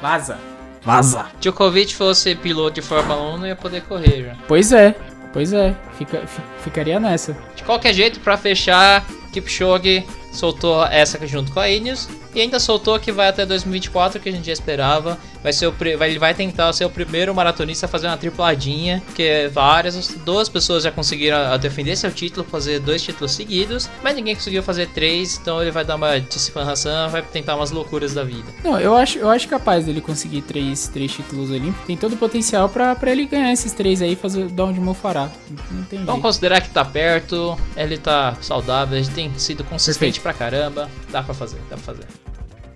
vaza. 0.00 0.38
Vaza. 0.82 1.26
Se 1.40 1.48
o 1.48 1.52
Covid 1.52 1.94
fosse 1.94 2.34
piloto 2.34 2.76
de 2.76 2.82
Fórmula 2.82 3.34
1, 3.34 3.38
não 3.38 3.46
ia 3.46 3.56
poder 3.56 3.82
correr 3.82 4.24
já. 4.24 4.36
Pois 4.48 4.72
é. 4.72 4.96
Pois 5.32 5.52
é, 5.52 5.74
fica, 5.96 6.22
ficaria 6.58 6.98
nessa. 6.98 7.36
De 7.54 7.62
qualquer 7.62 7.94
jeito, 7.94 8.20
para 8.20 8.36
fechar, 8.36 9.04
Kipchoge 9.32 10.04
soltou 10.32 10.84
essa 10.86 11.24
junto 11.26 11.52
com 11.52 11.60
a 11.60 11.68
Ineos 11.68 12.08
e 12.34 12.40
ainda 12.40 12.60
soltou 12.60 12.98
que 12.98 13.10
vai 13.10 13.28
até 13.28 13.44
2024, 13.44 14.20
que 14.20 14.28
a 14.28 14.32
gente 14.32 14.46
já 14.46 14.52
esperava. 14.52 15.18
Vai 15.42 15.52
ser 15.52 15.66
o, 15.66 15.74
vai, 15.98 16.10
ele 16.10 16.18
vai 16.18 16.34
tentar 16.34 16.72
ser 16.72 16.84
o 16.84 16.90
primeiro 16.90 17.34
maratonista 17.34 17.86
a 17.86 17.88
fazer 17.88 18.06
uma 18.06 18.16
tripladinha, 18.16 19.02
porque 19.06 19.50
várias, 19.52 20.08
duas 20.24 20.48
pessoas 20.48 20.84
já 20.84 20.90
conseguiram 20.90 21.58
defender 21.58 21.96
seu 21.96 22.10
título, 22.10 22.46
fazer 22.46 22.78
dois 22.78 23.02
títulos 23.02 23.32
seguidos, 23.32 23.88
mas 24.02 24.14
ninguém 24.14 24.34
conseguiu 24.34 24.62
fazer 24.62 24.88
três, 24.88 25.38
então 25.40 25.60
ele 25.62 25.70
vai 25.70 25.84
dar 25.84 25.96
uma 25.96 26.20
disciplinação, 26.20 27.08
vai 27.08 27.22
tentar 27.22 27.56
umas 27.56 27.70
loucuras 27.70 28.12
da 28.12 28.22
vida. 28.22 28.46
Não, 28.62 28.78
eu 28.78 28.94
acho, 28.94 29.18
eu 29.18 29.30
acho 29.30 29.48
capaz 29.48 29.86
dele 29.86 30.00
conseguir 30.00 30.42
três, 30.42 30.88
três 30.88 31.12
títulos 31.12 31.50
olímpicos. 31.50 31.86
Tem 31.86 31.96
todo 31.96 32.12
o 32.12 32.16
potencial 32.16 32.68
para 32.68 32.96
ele 33.10 33.24
ganhar 33.24 33.52
esses 33.52 33.72
três 33.72 34.02
aí, 34.02 34.14
fazer 34.14 34.46
dar 34.48 34.64
onde 34.64 34.80
mofará. 34.80 35.30
Não 35.70 35.84
tem 35.84 36.04
Vamos 36.04 36.22
considerar 36.22 36.60
que 36.60 36.70
tá 36.70 36.84
perto, 36.84 37.58
ele 37.76 37.96
tá 37.96 38.36
saudável, 38.40 38.98
ele 38.98 39.08
tem 39.08 39.32
sido 39.38 39.64
consistente 39.64 40.20
Perfeito. 40.20 40.22
pra 40.22 40.32
caramba. 40.34 40.90
Dá 41.10 41.22
pra 41.22 41.34
fazer, 41.34 41.58
dá 41.68 41.76
pra 41.76 41.78
fazer. 41.78 42.19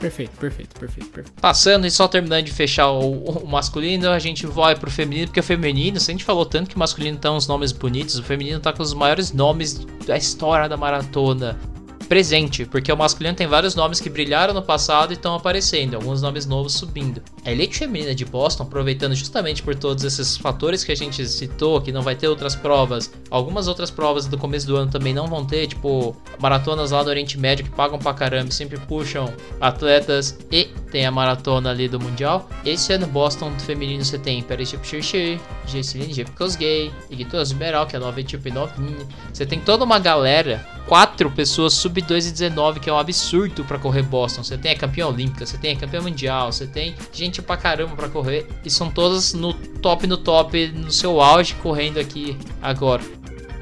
Perfeito, 0.05 0.37
perfeito, 0.39 0.79
perfeito, 0.79 1.11
perfeito. 1.11 1.41
Passando 1.41 1.87
e 1.87 1.91
só 1.91 2.07
terminando 2.07 2.45
de 2.45 2.53
fechar 2.53 2.91
o, 2.91 3.25
o, 3.25 3.49
masculino, 3.49 4.11
a 4.11 4.19
gente 4.19 4.47
vai 4.47 4.77
pro 4.77 4.91
feminino, 4.91 5.29
porque 5.29 5.41
o 5.41 5.43
feminino, 5.43 5.99
se 5.99 6.11
a 6.11 6.13
gente 6.13 6.25
falou 6.25 6.45
tanto 6.45 6.69
que 6.69 6.77
o 6.77 6.79
masculino 6.79 7.17
tá 7.17 7.33
uns 7.33 7.49
nomes 7.49 7.73
bonitos, 7.73 8.19
o 8.19 8.23
feminino 8.23 8.61
tá 8.61 8.71
com 8.71 8.83
os 8.83 8.93
maiores 8.93 9.33
nomes 9.33 9.87
da 10.07 10.15
história 10.15 10.69
da 10.69 10.77
maratona 10.77 11.59
presente, 12.05 12.65
porque 12.67 12.93
o 12.93 12.97
masculino 12.97 13.35
tem 13.35 13.47
vários 13.47 13.75
nomes 13.75 14.01
que 14.01 14.11
brilharam 14.11 14.55
no 14.55 14.63
passado 14.63 15.13
e 15.13 15.15
estão 15.15 15.35
aparecendo, 15.35 15.95
alguns 15.95 16.23
nomes 16.23 16.47
novos 16.47 16.75
subindo. 16.75 17.23
A 17.45 17.51
elite 17.51 17.79
feminina 17.79 18.15
de 18.15 18.25
Boston, 18.25 18.65
aproveitando 18.65 19.15
justamente 19.15 19.63
por 19.63 19.75
todos 19.75 20.05
esses 20.05 20.37
fatores 20.37 20.85
que 20.85 20.93
a 20.93 20.95
gente 20.95 21.27
citou, 21.27 21.81
que 21.81 21.93
não 21.93 22.03
vai 22.03 22.15
ter 22.15 22.29
outras 22.29 22.55
provas, 22.55 23.11
algumas 23.31 23.69
outras 23.69 23.91
provas 23.91 24.27
do 24.27 24.39
começo 24.39 24.67
do 24.67 24.77
ano 24.77 24.91
também 24.91 25.15
não 25.15 25.27
vão 25.27 25.45
ter, 25.45 25.67
tipo 25.67 26.17
maratonas 26.39 26.91
lá 26.91 27.03
do 27.03 27.09
Oriente 27.09 27.39
Médio 27.39 27.65
que 27.65 27.71
pagam 27.71 27.99
pra 27.99 28.15
caramba 28.15 28.51
e 28.51 28.55
sempre 28.55 28.79
puxam 28.79 29.33
atletas 29.61 30.39
e 30.51 30.65
tem 30.91 31.07
a 31.07 31.11
maratona 31.11 31.71
ali 31.71 31.89
do 31.89 31.99
Mundial. 31.99 32.49
Esse 32.65 32.93
ano 32.93 33.07
Boston 33.07 33.53
feminino 33.59 34.05
você 34.05 34.19
tem 34.19 34.43
Paris 34.43 34.69
Chipchirchi, 34.71 35.41
Jesseline 35.67 36.13
Jepkosgay, 36.13 36.93
Igito 37.11 37.37
Osmeral, 37.37 37.87
que 37.87 37.97
é 37.97 37.99
nova 37.99 38.23
tipo 38.23 38.53
novinha. 38.53 39.07
Você 39.33 39.45
tem 39.47 39.59
toda 39.59 39.85
uma 39.85 39.99
galera, 39.99 40.65
quatro 40.87 41.31
pessoas 41.31 41.73
sub 41.75 41.94
2,19, 42.03 42.81
que 42.81 42.89
é 42.89 42.93
um 42.93 42.99
absurdo 42.99 43.65
para 43.65 43.79
correr 43.79 44.03
Boston. 44.03 44.43
Você 44.43 44.57
tem 44.57 44.73
a 44.73 44.77
campeã 44.77 45.07
olímpica, 45.07 45.45
você 45.45 45.59
tem 45.59 45.73
a 45.73 45.77
campeã 45.77 46.01
mundial, 46.01 46.53
você 46.53 46.67
tem 46.67 46.95
gente 47.13 47.43
pra 47.43 47.57
caramba 47.57 47.95
para 47.97 48.09
correr. 48.09 48.47
E 48.65 48.71
são 48.71 48.91
todas 48.91 49.35
no 49.35 49.53
top, 49.55 50.07
no 50.07 50.17
top, 50.17 50.69
no 50.69 50.91
seu 50.91 51.21
auge, 51.21 51.55
correndo 51.57 51.99
aqui 51.99 52.37
agora. 52.63 53.03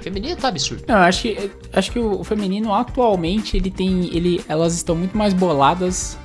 Feminino 0.00 0.36
tá 0.36 0.48
absurdo. 0.48 0.84
Não, 0.88 0.96
acho 0.96 1.22
que, 1.22 1.50
acho 1.72 1.92
que 1.92 1.98
o 1.98 2.24
feminino 2.24 2.74
atualmente 2.74 3.56
ele 3.56 3.70
tem. 3.70 4.10
Ele, 4.14 4.44
elas 4.48 4.74
estão 4.74 4.96
muito 4.96 5.16
mais 5.16 5.32
boladas 5.32 6.18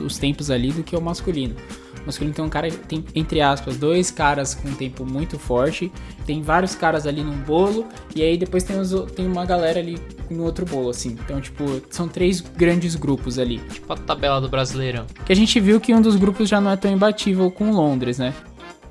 os 0.00 0.18
tempos 0.18 0.50
ali 0.50 0.72
do 0.72 0.82
que 0.82 0.96
o 0.96 1.00
masculino. 1.00 1.56
Masculino 2.06 2.34
tem 2.34 2.44
um 2.44 2.48
cara, 2.48 2.70
tem, 2.70 3.04
entre 3.14 3.40
aspas, 3.40 3.76
dois 3.76 4.10
caras 4.10 4.54
com 4.54 4.68
um 4.68 4.74
tempo 4.74 5.04
muito 5.04 5.38
forte. 5.38 5.90
Tem 6.26 6.42
vários 6.42 6.74
caras 6.74 7.06
ali 7.06 7.22
num 7.22 7.36
bolo. 7.36 7.86
E 8.14 8.22
aí 8.22 8.36
depois 8.36 8.62
tem, 8.64 8.78
os, 8.78 8.92
tem 9.12 9.26
uma 9.26 9.44
galera 9.44 9.80
ali 9.80 9.98
no 10.30 10.44
outro 10.44 10.64
bolo, 10.66 10.90
assim. 10.90 11.16
Então, 11.24 11.40
tipo, 11.40 11.64
são 11.90 12.08
três 12.08 12.40
grandes 12.40 12.94
grupos 12.94 13.38
ali. 13.38 13.58
Tipo 13.58 13.92
a 13.92 13.96
tabela 13.96 14.40
do 14.40 14.48
Brasileirão. 14.48 15.06
Que 15.24 15.32
a 15.32 15.36
gente 15.36 15.58
viu 15.60 15.80
que 15.80 15.94
um 15.94 16.00
dos 16.00 16.16
grupos 16.16 16.48
já 16.48 16.60
não 16.60 16.70
é 16.70 16.76
tão 16.76 16.92
imbatível 16.92 17.50
com 17.50 17.70
Londres, 17.70 18.18
né? 18.18 18.34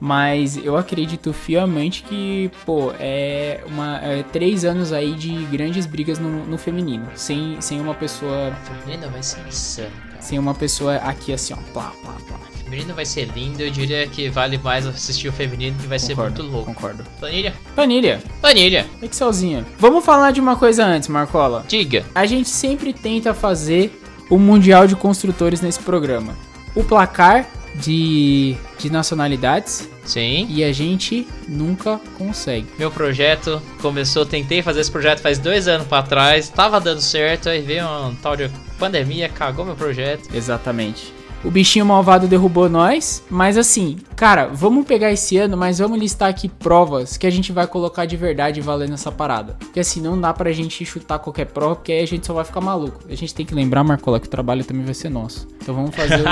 Mas 0.05 0.57
eu 0.57 0.75
acredito 0.75 1.31
fielmente 1.31 2.03
que, 2.03 2.51
pô, 2.65 2.91
é, 2.99 3.63
uma, 3.67 3.99
é 3.99 4.21
três 4.21 4.65
anos 4.65 4.91
aí 4.91 5.13
de 5.13 5.45
grandes 5.45 5.85
brigas 5.85 6.19
no, 6.19 6.45
no 6.45 6.57
feminino. 6.57 7.07
Sem, 7.15 7.55
sem 7.61 7.79
uma 7.79 7.93
pessoa. 7.93 8.51
Feminina 8.65 9.07
vai 9.07 9.23
ser 9.23 9.39
insano, 9.47 9.87
cara. 10.09 10.21
Sem 10.21 10.37
uma 10.37 10.53
pessoa 10.53 10.97
aqui 10.97 11.31
assim, 11.31 11.53
ó. 11.53 11.71
Plá, 11.71 11.93
plá, 12.01 12.17
plá 12.27 12.39
feminino 12.65 12.93
vai 12.93 13.05
ser 13.05 13.29
lindo, 13.33 13.61
eu 13.61 13.69
diria 13.69 14.05
que 14.07 14.29
vale 14.29 14.57
mais 14.57 14.85
assistir 14.85 15.29
o 15.29 15.31
feminino 15.31 15.77
que 15.79 15.87
vai 15.87 15.99
concordo, 15.99 16.07
ser 16.07 16.15
muito 16.15 16.41
louco. 16.41 16.73
Concordo. 16.73 17.03
Planilha? 17.19 17.53
Planilha. 17.73 18.21
Planilha. 18.41 18.85
Excelzinho. 19.01 19.65
Vamos 19.79 20.03
falar 20.03 20.31
de 20.31 20.41
uma 20.41 20.57
coisa 20.57 20.83
antes, 20.83 21.07
Marcola. 21.07 21.63
Diga. 21.65 22.03
A 22.13 22.25
gente 22.25 22.49
sempre 22.49 22.91
tenta 22.91 23.33
fazer 23.33 24.01
o 24.29 24.37
Mundial 24.37 24.85
de 24.85 24.97
Construtores 24.97 25.61
nesse 25.61 25.79
programa. 25.79 26.35
O 26.75 26.83
placar 26.83 27.47
de, 27.75 28.55
de 28.77 28.89
nacionalidades. 28.89 29.89
Sim. 30.05 30.47
E 30.49 30.63
a 30.63 30.73
gente 30.73 31.25
nunca 31.47 31.99
consegue. 32.17 32.67
Meu 32.77 32.91
projeto 32.91 33.61
começou, 33.81 34.25
tentei 34.25 34.61
fazer 34.61 34.81
esse 34.81 34.91
projeto 34.91 35.21
faz 35.21 35.39
dois 35.39 35.67
anos 35.67 35.87
para 35.87 36.03
trás, 36.03 36.49
tava 36.49 36.79
dando 36.81 36.99
certo, 36.99 37.47
aí 37.47 37.61
veio 37.61 37.87
um 37.87 38.15
tal 38.15 38.35
de 38.35 38.49
pandemia, 38.77 39.29
cagou 39.29 39.65
meu 39.65 39.75
projeto. 39.75 40.29
Exatamente. 40.33 41.22
O 41.43 41.51
bichinho 41.51 41.85
malvado 41.85 42.27
derrubou 42.27 42.69
nós. 42.69 43.23
Mas 43.29 43.57
assim, 43.57 43.97
cara, 44.15 44.47
vamos 44.47 44.85
pegar 44.85 45.11
esse 45.11 45.37
ano, 45.37 45.57
mas 45.57 45.79
vamos 45.79 45.99
listar 45.99 46.29
aqui 46.29 46.47
provas 46.47 47.17
que 47.17 47.27
a 47.27 47.29
gente 47.29 47.51
vai 47.51 47.67
colocar 47.67 48.05
de 48.05 48.15
verdade 48.15 48.61
valendo 48.61 48.93
essa 48.93 49.11
parada. 49.11 49.55
Porque 49.59 49.79
assim, 49.79 50.01
não 50.01 50.19
dá 50.19 50.33
pra 50.33 50.51
gente 50.51 50.85
chutar 50.85 51.19
qualquer 51.19 51.45
prova, 51.47 51.75
porque 51.75 51.91
aí 51.91 52.01
a 52.01 52.07
gente 52.07 52.25
só 52.25 52.33
vai 52.33 52.45
ficar 52.45 52.61
maluco. 52.61 53.01
A 53.09 53.15
gente 53.15 53.35
tem 53.35 53.45
que 53.45 53.53
lembrar, 53.53 53.83
Marcola, 53.83 54.19
que 54.19 54.27
o 54.27 54.29
trabalho 54.29 54.63
também 54.63 54.85
vai 54.85 54.93
ser 54.93 55.09
nosso. 55.09 55.47
Então 55.61 55.75
vamos 55.75 55.93
fazer 55.93 56.23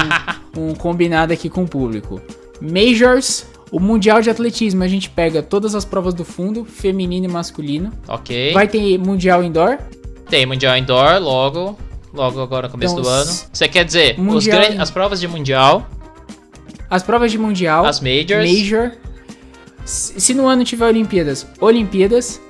um, 0.56 0.70
um 0.72 0.76
combinado 0.76 1.34
aqui 1.34 1.50
com 1.50 1.64
o 1.64 1.68
público. 1.68 2.22
Majors, 2.62 3.48
o 3.72 3.80
Mundial 3.80 4.22
de 4.22 4.30
Atletismo, 4.30 4.84
a 4.84 4.88
gente 4.88 5.10
pega 5.10 5.42
todas 5.44 5.76
as 5.76 5.84
provas 5.84 6.14
do 6.14 6.24
fundo, 6.24 6.64
feminino 6.64 7.26
e 7.26 7.30
masculino. 7.30 7.92
Ok. 8.08 8.54
Vai 8.54 8.68
ter 8.68 8.98
Mundial 8.98 9.44
Indoor? 9.44 9.78
Tem 10.30 10.46
Mundial 10.46 10.78
Indoor, 10.78 11.20
logo 11.20 11.78
logo 12.14 12.42
agora 12.42 12.68
no 12.68 12.72
começo 12.72 12.94
então, 12.94 13.04
do 13.04 13.10
ano. 13.10 13.32
Você 13.52 13.68
quer 13.68 13.86
dizer, 13.86 14.20
mundial... 14.20 14.60
grandes, 14.60 14.80
as 14.80 14.92
provas 14.92 15.20
de 15.20 15.28
Mundial. 15.28 15.88
As 16.90 17.04
provas 17.04 17.32
de 17.32 17.38
Mundial. 17.38 17.86
As 17.86 18.00
Majors. 18.00 18.52
Major. 18.52 18.92
Se 19.86 20.34
no 20.34 20.48
ano 20.48 20.64
tiver 20.64 20.86
Olimpíadas, 20.86 21.48
Olimpíadas. 21.60 22.42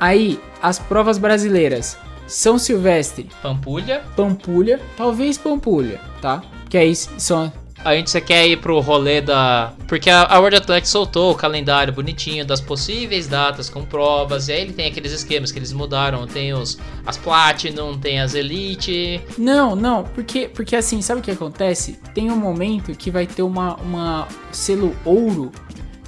Aí, 0.00 0.40
as 0.60 0.78
provas 0.78 1.18
brasileiras. 1.18 1.96
São 2.26 2.58
Silvestre. 2.58 3.28
Pampulha. 3.42 4.02
Pampulha. 4.16 4.80
Talvez 4.96 5.36
Pampulha, 5.36 6.00
tá? 6.20 6.42
Que 6.68 6.78
aí 6.78 6.96
são 6.96 7.52
a 7.84 7.94
gente 7.94 8.10
você 8.10 8.20
quer 8.20 8.46
ir 8.46 8.58
pro 8.58 8.80
rolê 8.80 9.20
da. 9.20 9.72
Porque 9.88 10.08
a, 10.08 10.24
a 10.24 10.38
World 10.38 10.56
Athletics 10.56 10.90
soltou 10.90 11.32
o 11.32 11.34
calendário 11.34 11.92
bonitinho 11.92 12.44
das 12.44 12.60
possíveis 12.60 13.26
datas 13.26 13.68
com 13.68 13.84
provas. 13.84 14.48
E 14.48 14.52
aí 14.52 14.60
ele 14.60 14.72
tem 14.72 14.86
aqueles 14.86 15.12
esquemas 15.12 15.50
que 15.50 15.58
eles 15.58 15.72
mudaram. 15.72 16.26
Tem 16.26 16.52
os, 16.52 16.78
as 17.06 17.16
Platinum, 17.16 17.98
tem 17.98 18.20
as 18.20 18.34
Elite. 18.34 19.20
Não, 19.36 19.74
não, 19.74 20.04
porque, 20.04 20.48
porque 20.48 20.76
assim, 20.76 21.02
sabe 21.02 21.20
o 21.20 21.22
que 21.22 21.30
acontece? 21.30 21.98
Tem 22.14 22.30
um 22.30 22.36
momento 22.36 22.92
que 22.92 23.10
vai 23.10 23.26
ter 23.26 23.42
uma, 23.42 23.76
uma 23.76 24.28
selo 24.50 24.96
ouro 25.04 25.50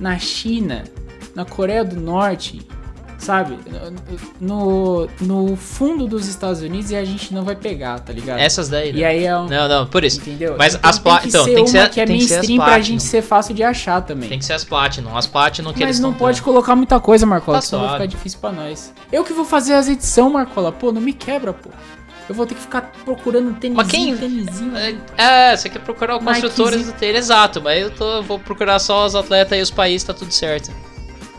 na 0.01 0.19
China, 0.19 0.85
na 1.35 1.45
Coreia 1.45 1.85
do 1.85 2.01
Norte, 2.01 2.67
sabe? 3.25 3.59
No, 4.41 5.09
no 5.21 5.57
fundo 5.57 6.07
dos 6.07 6.27
Estados 6.27 6.61
Unidos 6.61 6.91
e 6.91 6.97
a 6.97 7.05
gente 7.05 7.33
não 7.33 7.43
vai 7.45 7.57
pegar, 7.57 7.99
tá 8.01 8.13
ligado? 8.13 8.39
Essas 8.39 8.69
daí, 8.69 8.93
né? 8.93 8.99
E 9.01 9.05
aí 9.05 9.25
é 9.25 9.37
um. 9.37 9.47
Não, 9.49 9.69
não, 9.69 9.87
por 9.87 10.05
isso. 10.05 10.21
Entendeu? 10.21 10.55
Mas 10.59 10.75
então 10.75 10.89
as 10.91 10.99
pla- 10.99 11.13
tem 11.21 11.23
que 11.23 11.29
então, 11.29 11.45
ser 11.45 11.55
tem 11.55 11.65
que 11.65 11.71
uma 11.71 11.83
ser- 11.85 11.91
que 11.91 12.01
é 12.01 12.07
tem 12.07 12.19
que 12.19 12.25
ser 12.25 12.35
as 12.35 12.37
mainstream 12.39 12.57
pra 12.59 12.67
Platinum. 12.67 12.85
gente 12.85 13.03
ser 13.03 13.23
fácil 13.23 13.55
de 13.55 13.63
achar 13.63 14.01
também. 14.03 14.29
Tem 14.29 14.39
que 14.39 14.45
ser 14.45 14.53
as 14.53 14.65
Platinum. 14.65 15.17
As 15.17 15.27
Platinum 15.27 15.73
que 15.73 15.83
eles 15.83 15.97
Mas 15.97 16.01
não 16.01 16.11
tão 16.11 16.19
pode 16.19 16.39
dando. 16.39 16.45
colocar 16.45 16.77
muita 16.77 17.01
coisa, 17.01 17.25
Marcola, 17.27 17.59
Tá 17.59 17.63
senão 17.63 17.83
vai 17.83 17.93
ficar 17.93 18.07
difícil 18.07 18.39
pra 18.41 18.53
nós. 18.53 18.93
Eu 19.13 19.25
que 19.25 19.33
vou 19.33 19.45
fazer 19.45 19.75
as 19.75 19.89
edições, 19.89 20.33
Marcola. 20.33 20.71
Pô, 20.73 20.93
não 20.93 21.01
me 21.01 21.13
quebra, 21.13 21.53
pô. 21.53 21.71
Eu 22.29 22.35
vou 22.35 22.47
ter 22.47 22.55
que 22.55 22.61
ficar 22.63 22.91
procurando 23.05 23.53
tênisinho, 23.55 23.77
Mas 23.77 23.87
quem- 23.89 24.17
tênisinho. 24.17 24.73
É, 24.77 24.95
é, 25.53 25.57
você 25.57 25.69
quer 25.69 25.79
procurar 25.81 26.17
o 26.17 26.21
construtores 26.21 26.87
do 26.87 26.93
tênis, 26.93 27.19
exato. 27.27 27.61
Mas 27.61 27.83
eu 27.83 27.91
tô, 27.91 28.23
vou 28.23 28.39
procurar 28.39 28.79
só 28.79 29.05
os 29.05 29.15
atletas 29.15 29.59
e 29.59 29.61
os 29.63 29.71
países, 29.71 30.05
tá 30.05 30.15
tudo 30.15 30.33
certo. 30.33 30.71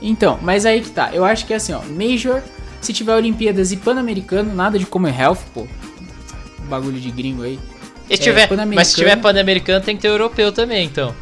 Então, 0.02 0.38
mas 0.42 0.66
aí 0.66 0.82
que 0.82 0.90
tá. 0.90 1.10
Eu 1.14 1.24
acho 1.26 1.46
que 1.46 1.54
é 1.54 1.56
assim, 1.56 1.74
ó. 1.74 1.82
Major, 1.82 2.42
se 2.82 2.92
tiver 2.94 3.16
Olimpíadas 3.16 3.72
e 3.72 3.78
Pan-Americano, 3.78 4.54
nada 4.54 4.78
de 4.78 4.86
Commonwealth, 4.86 5.40
pô. 5.54 5.68
Bagulho 6.70 7.00
de 7.00 7.12
gringo 7.12 7.44
aí. 7.44 7.60
É, 8.10 8.18
tiver, 8.18 8.48
mas 8.74 8.90
se 8.90 8.96
tiver 8.96 9.16
Pan-Americano, 9.18 9.84
tem 9.84 9.96
que 9.96 10.02
ter 10.02 10.10
europeu 10.10 10.52
também, 10.52 10.86
então. 10.86 11.14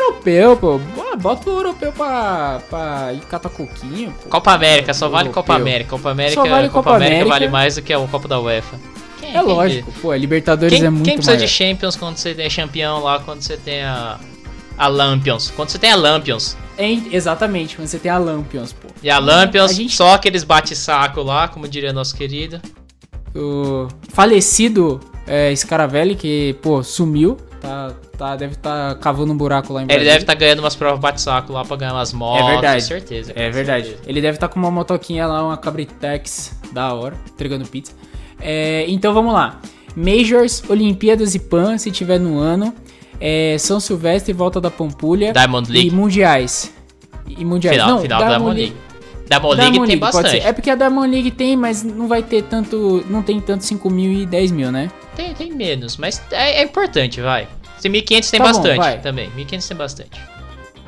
Europeu, 0.00 0.56
pô. 0.56 0.80
Bota 1.18 1.50
o 1.50 1.52
europeu 1.58 1.92
pra, 1.92 2.60
pra 2.70 3.12
ir 3.12 3.20
catar 3.22 3.48
coquinho, 3.50 4.12
pô. 4.22 4.28
Copa 4.30 4.52
América, 4.52 4.94
só 4.94 5.08
vale 5.08 5.28
Europeu. 5.28 5.42
Copa 5.42 5.54
América. 5.54 5.90
Copa 5.90 6.10
América, 6.10 6.34
Só 6.42 6.48
vale 6.48 6.68
Copa 6.68 6.82
Copa 6.84 6.96
América, 6.96 7.14
América. 7.16 7.34
vale 7.34 7.48
mais 7.48 7.74
do 7.76 7.82
que 7.82 7.94
o 7.94 8.08
Copa 8.08 8.26
da 8.28 8.40
UEFA. 8.40 8.76
Quem- 9.20 9.30
É 9.30 9.32
quem 9.32 9.42
lógico, 9.42 9.92
pô. 10.00 10.10
Vê? 10.10 10.18
Libertadores 10.18 10.74
Quem, 10.76 10.86
é 10.86 10.90
muito 10.90 11.04
quem 11.04 11.14
precisa 11.16 11.36
maior. 11.36 11.46
de 11.46 11.52
Champions 11.52 11.96
quando 11.96 12.16
você 12.16 12.34
tem 12.34 12.48
campeão 12.50 13.02
lá, 13.02 13.18
quando 13.20 13.42
você 13.42 13.56
tem 13.56 13.82
a. 13.82 14.18
A 14.76 14.86
Lampions. 14.86 15.52
Quando 15.54 15.68
você 15.70 15.78
tem 15.78 15.90
a 15.90 15.96
Lampions. 15.96 16.56
É, 16.78 16.90
exatamente, 17.14 17.76
quando 17.76 17.88
você 17.88 17.98
tem 17.98 18.10
a 18.10 18.16
Lampions, 18.18 18.72
pô. 18.72 18.88
E 19.02 19.10
a 19.10 19.18
Lampions, 19.18 19.72
A 19.72 19.74
gente- 19.74 19.94
só 19.96 20.14
aqueles 20.14 20.44
bate-saco 20.44 21.20
lá, 21.22 21.48
como 21.48 21.66
diria 21.68 21.92
nosso 21.92 22.14
querido. 22.16 22.60
O 23.34 23.88
falecido 24.10 25.00
é, 25.26 25.54
Scaravelli, 25.54 26.14
que, 26.14 26.56
pô, 26.62 26.82
sumiu. 26.82 27.36
Tá, 27.60 27.92
tá, 28.16 28.36
deve 28.36 28.52
estar 28.54 28.94
cavando 29.00 29.32
um 29.32 29.36
buraco 29.36 29.72
lá 29.72 29.82
em 29.82 29.86
Ele 29.90 30.04
deve 30.04 30.18
estar 30.18 30.34
ganhando 30.34 30.60
umas 30.60 30.76
provas 30.76 31.00
bate-saco 31.00 31.52
lá 31.52 31.64
pra 31.64 31.76
ganhar 31.76 31.92
umas 31.92 32.12
motos. 32.12 32.46
É 32.48 32.52
verdade. 32.52 32.82
Com 32.82 32.88
certeza. 32.88 33.32
É 33.34 33.46
com 33.48 33.52
verdade. 33.54 33.86
certeza. 33.88 34.08
Ele 34.08 34.20
deve 34.20 34.36
estar 34.36 34.46
com 34.48 34.60
uma 34.60 34.70
motoquinha 34.70 35.26
lá, 35.26 35.44
uma 35.44 35.56
Cabritex 35.56 36.52
da 36.72 36.94
hora, 36.94 37.16
entregando 37.32 37.66
pizza. 37.66 37.92
É, 38.40 38.84
então 38.88 39.12
vamos 39.12 39.34
lá. 39.34 39.60
Majors, 39.96 40.62
Olimpíadas 40.68 41.34
e 41.34 41.40
Pan, 41.40 41.76
se 41.78 41.90
tiver 41.90 42.20
no 42.20 42.38
ano. 42.38 42.72
É, 43.20 43.56
São 43.58 43.80
Silvestre, 43.80 44.32
Volta 44.32 44.60
da 44.60 44.70
Pampulha. 44.70 45.32
Diamond 45.32 45.68
E 45.70 45.72
League. 45.72 45.90
mundiais. 45.90 46.72
E 47.28 47.44
mundiais. 47.44 47.76
Final, 47.76 47.90
Não, 47.96 48.02
final 48.02 48.20
da 48.20 48.28
Diamond 48.28 48.56
League. 48.58 48.76
Diamond 49.28 49.56
League 49.56 49.70
Diamond 49.72 49.90
tem 49.90 49.98
pode 50.00 50.12
bastante. 50.22 50.46
É 50.46 50.52
porque 50.52 50.70
a 50.70 50.74
Diamond 50.74 51.10
League 51.10 51.30
tem, 51.32 51.56
mas 51.56 51.82
não 51.82 52.08
vai 52.08 52.22
ter 52.22 52.42
tanto. 52.44 53.04
Não 53.10 53.22
tem 53.22 53.40
tanto 53.40 53.64
5 53.64 53.90
mil 53.90 54.10
e 54.12 54.24
10 54.24 54.50
mil, 54.52 54.72
né? 54.72 54.90
Tem, 55.14 55.34
tem 55.34 55.52
menos, 55.52 55.96
mas 55.98 56.22
é, 56.30 56.60
é 56.60 56.62
importante, 56.62 57.20
vai. 57.20 57.46
Se 57.78 57.88
1500 57.88 58.30
tem 58.30 58.40
Tá 58.40 58.46
bom, 58.46 58.52
bastante 58.54 58.76
vai. 58.78 58.98
também. 59.00 59.30
1500 59.36 59.68
tem 59.68 59.76
bastante. 59.76 60.20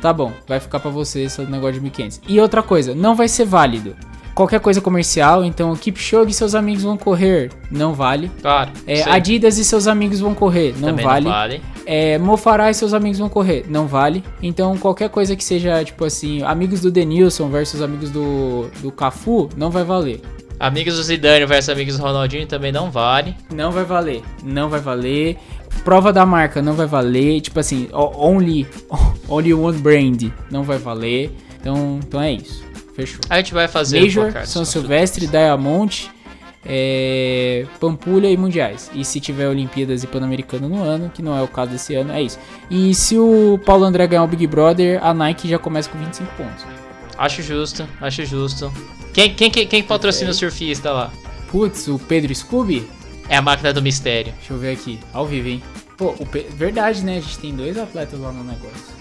Tá 0.00 0.12
bom, 0.12 0.32
vai 0.48 0.58
ficar 0.58 0.80
pra 0.80 0.90
você 0.90 1.24
esse 1.24 1.42
negócio 1.42 1.74
de 1.74 1.80
1500. 1.80 2.22
E 2.26 2.40
outra 2.40 2.62
coisa, 2.62 2.94
não 2.94 3.14
vai 3.14 3.28
ser 3.28 3.44
válido. 3.44 3.94
Qualquer 4.40 4.60
coisa 4.60 4.80
comercial, 4.80 5.44
então 5.44 5.76
Kipchoge 5.76 6.30
e 6.30 6.32
seus 6.32 6.54
amigos 6.54 6.82
vão 6.82 6.96
correr, 6.96 7.50
não 7.70 7.92
vale. 7.92 8.30
Claro. 8.40 8.70
É. 8.86 9.02
Adidas 9.02 9.58
e 9.58 9.64
seus 9.66 9.86
amigos 9.86 10.18
vão 10.18 10.34
correr, 10.34 10.72
não 10.78 10.88
também 10.88 11.04
vale. 11.04 11.24
não 11.26 11.30
vale. 11.30 11.62
É, 11.84 12.16
Mofará 12.16 12.70
e 12.70 12.74
seus 12.74 12.94
amigos 12.94 13.18
vão 13.18 13.28
correr, 13.28 13.66
não 13.68 13.86
vale. 13.86 14.24
Então 14.42 14.78
qualquer 14.78 15.10
coisa 15.10 15.36
que 15.36 15.44
seja, 15.44 15.84
tipo 15.84 16.06
assim, 16.06 16.42
amigos 16.42 16.80
do 16.80 16.90
Denilson 16.90 17.50
versus 17.50 17.82
amigos 17.82 18.08
do, 18.08 18.70
do 18.80 18.90
Cafu, 18.90 19.50
não 19.58 19.70
vai 19.70 19.84
valer. 19.84 20.22
Amigos 20.58 20.96
do 20.96 21.02
Zidane 21.02 21.44
versus 21.44 21.68
amigos 21.68 21.98
do 21.98 22.02
Ronaldinho 22.02 22.46
também 22.46 22.72
não 22.72 22.90
vale. 22.90 23.36
Não 23.54 23.70
vai 23.70 23.84
valer, 23.84 24.22
não 24.42 24.70
vai 24.70 24.80
valer. 24.80 25.36
Prova 25.84 26.14
da 26.14 26.24
marca 26.24 26.62
não 26.62 26.72
vai 26.72 26.86
valer, 26.86 27.42
tipo 27.42 27.60
assim, 27.60 27.90
only, 27.92 28.66
only 29.28 29.52
one 29.52 29.76
brand 29.76 30.32
não 30.50 30.62
vai 30.62 30.78
valer. 30.78 31.30
Então, 31.60 32.00
então 32.02 32.22
é 32.22 32.32
isso, 32.32 32.64
fechou. 33.00 33.20
A 33.28 33.36
gente 33.38 33.52
vai 33.54 33.66
fazer 33.68 34.00
Major, 34.00 34.24
placar 34.24 34.46
São. 34.46 34.64
Silvestre, 34.64 35.26
Diamond, 35.26 36.10
é, 36.64 37.66
Pampulha 37.78 38.28
e 38.30 38.36
Mundiais. 38.36 38.90
E 38.94 39.04
se 39.04 39.20
tiver 39.20 39.48
Olimpíadas 39.48 40.02
e 40.02 40.06
Pan-Americano 40.06 40.68
no 40.68 40.82
ano, 40.82 41.10
que 41.12 41.22
não 41.22 41.36
é 41.36 41.42
o 41.42 41.48
caso 41.48 41.72
desse 41.72 41.94
ano, 41.94 42.12
é 42.12 42.22
isso. 42.22 42.38
E 42.70 42.94
se 42.94 43.18
o 43.18 43.58
Paulo 43.64 43.84
André 43.84 44.06
ganhar 44.06 44.24
o 44.24 44.28
Big 44.28 44.46
Brother, 44.46 45.02
a 45.04 45.12
Nike 45.14 45.48
já 45.48 45.58
começa 45.58 45.88
com 45.88 45.98
25 45.98 46.32
pontos. 46.36 46.64
Acho 47.18 47.42
justo, 47.42 47.86
acho 48.00 48.24
justo. 48.24 48.72
Quem, 49.12 49.34
quem, 49.34 49.50
quem, 49.50 49.66
quem 49.66 49.82
patrocina 49.82 50.30
o 50.30 50.34
surfista 50.34 50.92
lá? 50.92 51.12
Putz, 51.50 51.88
o 51.88 51.98
Pedro 51.98 52.34
Scooby? 52.34 52.88
É 53.28 53.36
a 53.36 53.42
máquina 53.42 53.72
do 53.72 53.82
mistério. 53.82 54.32
Deixa 54.38 54.52
eu 54.52 54.58
ver 54.58 54.72
aqui, 54.72 54.98
ao 55.12 55.26
vivo, 55.26 55.48
hein? 55.48 55.62
Pô, 55.96 56.14
o 56.18 56.24
Pe- 56.26 56.46
verdade, 56.50 57.04
né? 57.04 57.18
A 57.18 57.20
gente 57.20 57.38
tem 57.38 57.54
dois 57.54 57.76
atletas 57.76 58.18
lá 58.18 58.32
no 58.32 58.42
negócio. 58.44 58.94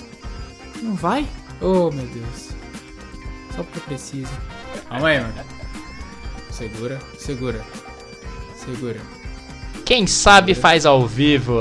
Não 0.82 0.94
vai? 0.96 1.26
Oh, 1.62 1.90
meu 1.92 2.06
Deus. 2.08 2.50
Só 3.60 3.64
porque 3.64 3.82
precisa. 3.82 4.32
Calma 4.88 5.10
aí, 5.10 5.20
mano. 5.20 5.34
Segura, 6.50 6.98
segura. 7.18 7.62
Segura. 8.56 9.02
Quem 9.84 10.08
sabe 10.08 10.56
faz 10.56 10.86
ao 10.86 11.06
vivo. 11.06 11.60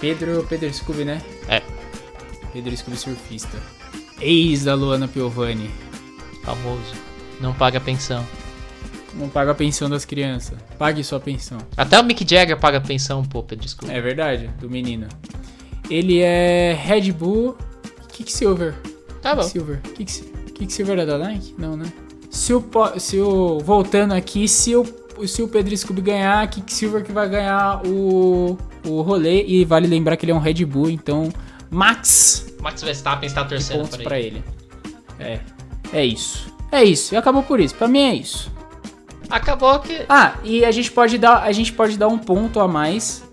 Pedro, 0.00 0.46
Pedro 0.48 0.72
Scooby, 0.72 1.04
né? 1.04 1.20
É. 1.48 1.60
Pedro 2.52 2.76
Scooby 2.76 2.96
surfista. 2.96 3.58
Ex 4.20 4.62
da 4.62 4.74
Luana 4.76 5.08
Piovani. 5.08 5.68
Famoso. 6.44 6.94
Não 7.40 7.52
paga 7.52 7.80
pensão. 7.80 8.24
Não 9.14 9.28
paga 9.28 9.50
a 9.50 9.54
pensão 9.56 9.90
das 9.90 10.04
crianças. 10.04 10.56
Pague 10.78 11.02
sua 11.02 11.18
pensão. 11.18 11.58
Até 11.76 11.98
o 11.98 12.04
Mick 12.04 12.24
Jagger 12.24 12.56
paga 12.56 12.80
pensão, 12.80 13.24
pô, 13.24 13.42
Pedro, 13.42 13.64
desculpa. 13.64 13.92
É 13.92 14.00
verdade, 14.00 14.46
do 14.60 14.70
menino. 14.70 15.08
Ele 15.90 16.20
é 16.20 16.72
Red 16.72 17.10
Bull 17.10 17.58
Kicksilver. 18.12 18.76
Tá 19.20 19.34
bom. 19.34 19.42
Kicksilver. 19.42 20.37
Kicks, 20.58 20.76
Kicksilver 20.76 20.98
é 20.98 21.06
da 21.06 21.16
Nike? 21.16 21.54
Não, 21.56 21.76
né? 21.76 21.90
Se 22.30 22.52
o, 22.52 22.62
se 22.98 23.18
o 23.18 23.58
voltando 23.60 24.12
aqui, 24.12 24.48
se 24.48 24.74
o, 24.74 24.84
se 25.26 25.42
o 25.42 25.48
Pedro 25.48 25.76
Scooby 25.76 26.02
ganhar, 26.02 26.46
Kicksilver 26.50 27.04
que 27.04 27.12
vai 27.12 27.28
ganhar 27.28 27.80
o, 27.86 28.58
o 28.86 29.00
rolê. 29.02 29.44
E 29.46 29.64
vale 29.64 29.86
lembrar 29.86 30.16
que 30.16 30.24
ele 30.24 30.32
é 30.32 30.34
um 30.34 30.40
Red 30.40 30.64
Bull, 30.64 30.90
então 30.90 31.32
Max 31.70 32.54
Max 32.60 32.82
Verstappen 32.82 33.26
está 33.26 33.44
torcendo 33.44 33.82
pontos 33.82 33.96
pra 33.98 34.18
ele. 34.18 34.42
É. 35.18 35.40
É 35.92 36.04
isso. 36.04 36.52
É 36.70 36.84
isso. 36.84 37.14
E 37.14 37.16
acabou 37.16 37.42
por 37.42 37.60
isso. 37.60 37.74
Pra 37.74 37.88
mim 37.88 38.00
é 38.00 38.14
isso. 38.14 38.52
Acabou 39.30 39.78
que. 39.80 40.04
Ah, 40.08 40.36
e 40.42 40.64
a 40.64 40.70
gente 40.70 40.90
pode 40.90 41.18
dar, 41.18 41.42
a 41.42 41.52
gente 41.52 41.72
pode 41.72 41.96
dar 41.96 42.08
um 42.08 42.18
ponto 42.18 42.60
a 42.60 42.68
mais 42.68 43.24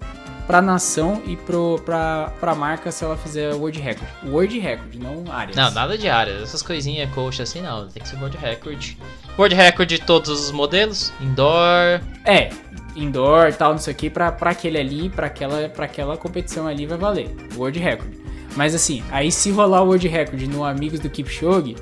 pra 0.48 0.62
nação 0.62 1.22
e 1.26 1.38
pra, 1.86 2.32
pra 2.40 2.56
marca 2.56 2.92
se 2.92 3.04
ela 3.04 3.18
fizer 3.18 3.54
World 3.54 3.80
Record. 3.80 4.10
World 4.26 4.60
Record, 4.60 4.96
não 4.96 5.32
áreas. 5.32 5.56
Não, 5.56 5.72
nada 5.72 5.98
de 5.98 6.08
área. 6.08 6.32
Essas 6.42 6.62
coisinhas 6.62 7.10
coxa 7.14 7.44
assim 7.44 7.62
não. 7.62 7.88
Tem 7.88 8.02
que 8.02 8.10
ser 8.10 8.18
World 8.18 8.38
Record. 8.38 8.94
World 9.38 9.56
Record 9.56 9.90
de 9.90 10.00
todos 10.00 10.30
os 10.30 10.52
modelos. 10.52 11.12
Indoor. 11.20 12.02
É, 12.24 12.50
indoor 12.96 13.54
tal, 13.54 13.72
não 13.72 13.80
sei 13.80 13.94
o 13.94 13.96
que, 13.96 14.10
pra, 14.10 14.32
pra 14.32 14.52
aquele 14.52 14.78
ali, 14.78 15.10
pra 15.10 15.28
aquela, 15.28 15.68
pra 15.70 15.86
aquela 15.86 16.18
competição 16.18 16.68
ali 16.68 16.86
vai 16.86 16.98
valer. 16.98 17.36
World 17.56 17.80
Record. 17.80 18.14
Mas 18.56 18.74
assim, 18.74 19.04
aí 19.12 19.32
se 19.32 19.52
rolar 19.52 19.82
o 19.82 19.88
World 19.88 20.08
Record 20.08 20.42
no 20.44 20.64
Amigos 20.64 21.00
do 21.00 21.10
Kipchoge, 21.10 21.76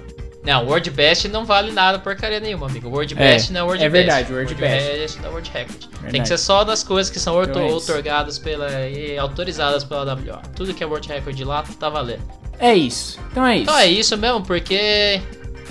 Não, 0.46 0.66
World 0.66 0.90
Best 0.92 1.28
não 1.30 1.46
vale 1.46 1.72
nada 1.72 2.00
porcaria 2.00 2.40
nenhuma, 2.40 2.68
amigo. 2.68 2.90
World 2.90 3.14
É, 3.14 3.18
Best 3.18 3.52
não 3.54 3.62
é 3.62 3.64
World 3.64 3.84
é 3.84 3.90
Best. 3.90 4.06
verdade, 4.06 4.34
World 4.34 4.56
Best. 4.56 4.92
Best 4.98 5.18
não 5.20 5.26
é 5.26 5.30
World 5.30 5.52
Record. 5.54 5.80
Tem 5.80 5.90
Verdade. 6.02 6.22
que 6.22 6.28
ser 6.28 6.38
só 6.38 6.64
das 6.66 6.84
coisas 6.84 7.10
que 7.10 7.20
são 7.20 7.42
Então 7.42 7.62
é 7.62 7.66
outorgadas 7.72 8.38
pela 8.38 8.70
e 8.90 9.18
autorizadas 9.18 9.84
pela 9.86 10.04
WA. 10.14 10.42
Tudo 10.56 10.74
que 10.74 10.84
é 10.84 10.88
World 10.88 11.08
Record 11.08 11.40
lá 11.42 11.64
tá 11.80 11.90
valendo. 11.90 12.24
é 12.60 12.74
isso. 12.76 13.20
Então 13.32 13.46
é 13.46 13.56
isso. 13.56 13.64
Então 13.64 13.78
é 13.78 13.88
isso 13.88 14.18
mesmo, 14.18 14.42
porque 14.42 15.22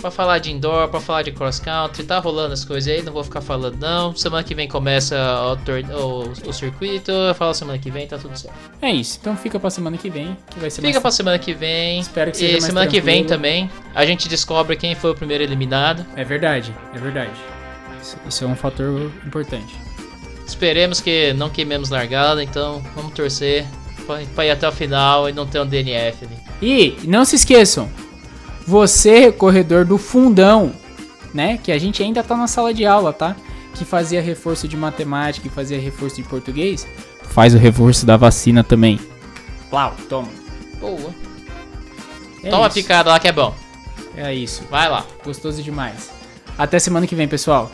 pra 0.01 0.11
falar 0.11 0.39
de 0.39 0.51
indoor, 0.51 0.89
pra 0.89 1.01
falar 1.01 1.23
de 1.23 1.31
cross 1.33 1.61
country, 1.61 2.05
tá 2.05 2.19
rolando 2.19 2.53
as 2.53 2.65
coisas 2.65 2.93
aí, 2.93 3.03
não 3.03 3.13
vou 3.13 3.23
ficar 3.25 3.41
falando 3.41 3.77
não. 3.79 4.15
Semana 4.17 4.43
que 4.43 4.55
vem 4.55 4.67
começa 4.69 5.17
o, 5.95 6.01
o- 6.01 6.49
o 6.49 6.53
circuito, 6.53 7.11
eu 7.11 7.35
falo 7.35 7.55
semana 7.55 7.79
que 7.79 7.91
vem, 7.91 8.07
tá 8.07 8.19
tudo 8.19 8.37
certo. 8.37 8.55
É 8.81 8.91
isso. 8.91 9.19
Então 9.21 9.37
fica 9.37 9.59
pra 9.61 9.71
semana 9.71 9.97
que 9.97 10.11
vem, 10.11 10.37
que 10.51 10.59
vai 10.59 10.71
ser 10.71 10.81
Fica 10.83 10.93
mais... 10.95 11.03
pra 11.03 11.11
semana 11.11 11.39
que 11.39 11.53
vem. 11.55 12.01
Espero 12.01 12.31
que 12.31 12.37
seja 12.39 12.51
E 12.51 12.53
mais 12.55 12.65
semana 12.65 12.87
que 12.87 13.01
vem 13.01 13.25
tranquilo. 13.25 13.29
também 13.29 13.71
a 13.95 14.05
gente 14.07 14.29
descobre 14.29 14.77
quem 14.77 14.95
foi 14.95 15.11
o 15.11 15.15
primeiro 15.15 15.43
eliminado. 15.45 16.05
É 16.17 16.25
verdade, 16.25 16.75
é 16.95 16.99
verdade. 16.99 17.31
Isso, 18.01 18.17
isso 18.29 18.45
é 18.45 18.47
um 18.49 18.57
fator 18.57 19.11
importante. 19.27 19.75
Esperemos 20.47 21.01
que 21.01 21.33
não 21.35 21.49
queimemos 21.49 21.89
largada, 21.91 22.43
então 22.43 22.83
vamos 22.95 23.13
torcer 23.13 23.65
pra, 24.07 24.19
pra 24.35 24.47
ir 24.47 24.51
até 24.51 24.69
o 24.69 24.73
final 24.73 25.29
e 25.29 25.33
não 25.33 25.47
ter 25.47 25.61
um 25.61 25.67
DNF 25.67 26.25
ali. 26.25 26.37
E 26.61 26.97
não 27.07 27.25
se 27.25 27.37
esqueçam, 27.37 27.89
você, 28.67 29.33
corredor 29.33 29.85
do 29.85 29.99
fundão, 29.99 30.73
né? 31.33 31.59
Que 31.63 31.73
a 31.73 31.79
gente 31.79 32.03
ainda 32.03 32.23
tá 32.23 32.37
na 32.37 32.47
sala 32.47 32.73
de 32.73 32.85
aula, 32.85 33.13
tá? 33.13 33.37
Que 33.75 33.85
fazia 33.85 34.21
reforço 34.21 34.69
de 34.69 34.77
matemática 34.77 35.47
e 35.47 35.51
fazia 35.51 35.79
reforço 35.81 36.17
de 36.17 36.23
português. 36.25 36.87
Faz 37.23 37.55
o 37.55 37.59
reforço 37.59 38.05
da 38.05 38.17
vacina 38.17 38.63
também. 38.63 39.01
Plau, 39.71 39.97
toma. 40.09 40.29
Boa. 40.79 41.15
É 42.43 42.51
Toma 42.51 42.65
a 42.65 42.69
isso. 42.69 42.75
picada 42.75 43.11
lá 43.11 43.19
que 43.19 43.29
é 43.29 43.33
bom. 43.33 43.55
É 44.17 44.35
isso. 44.35 44.65
Vai 44.71 44.89
lá. 44.89 45.07
Gostoso 45.25 45.63
demais. 45.63 46.11
Até 46.59 46.79
semana 46.79 47.07
que 47.07 47.15
vem, 47.15 47.29
pessoal. 47.29 47.71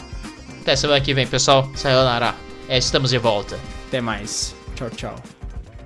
Até 0.61 0.77
semana 0.77 1.01
que 1.01 1.13
vem, 1.15 1.27
pessoal. 1.27 1.69
Sayonara. 1.75 2.35
É, 2.69 2.79
estamos 2.79 3.11
de 3.11 3.19
volta. 3.19 3.59
Até 3.89 4.01
mais. 4.01 4.55
Tchau, 4.77 4.91
tchau. 4.91 5.15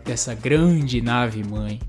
Dessa 0.04 0.34
grande 0.34 1.00
nave 1.00 1.42
mãe. 1.44 1.80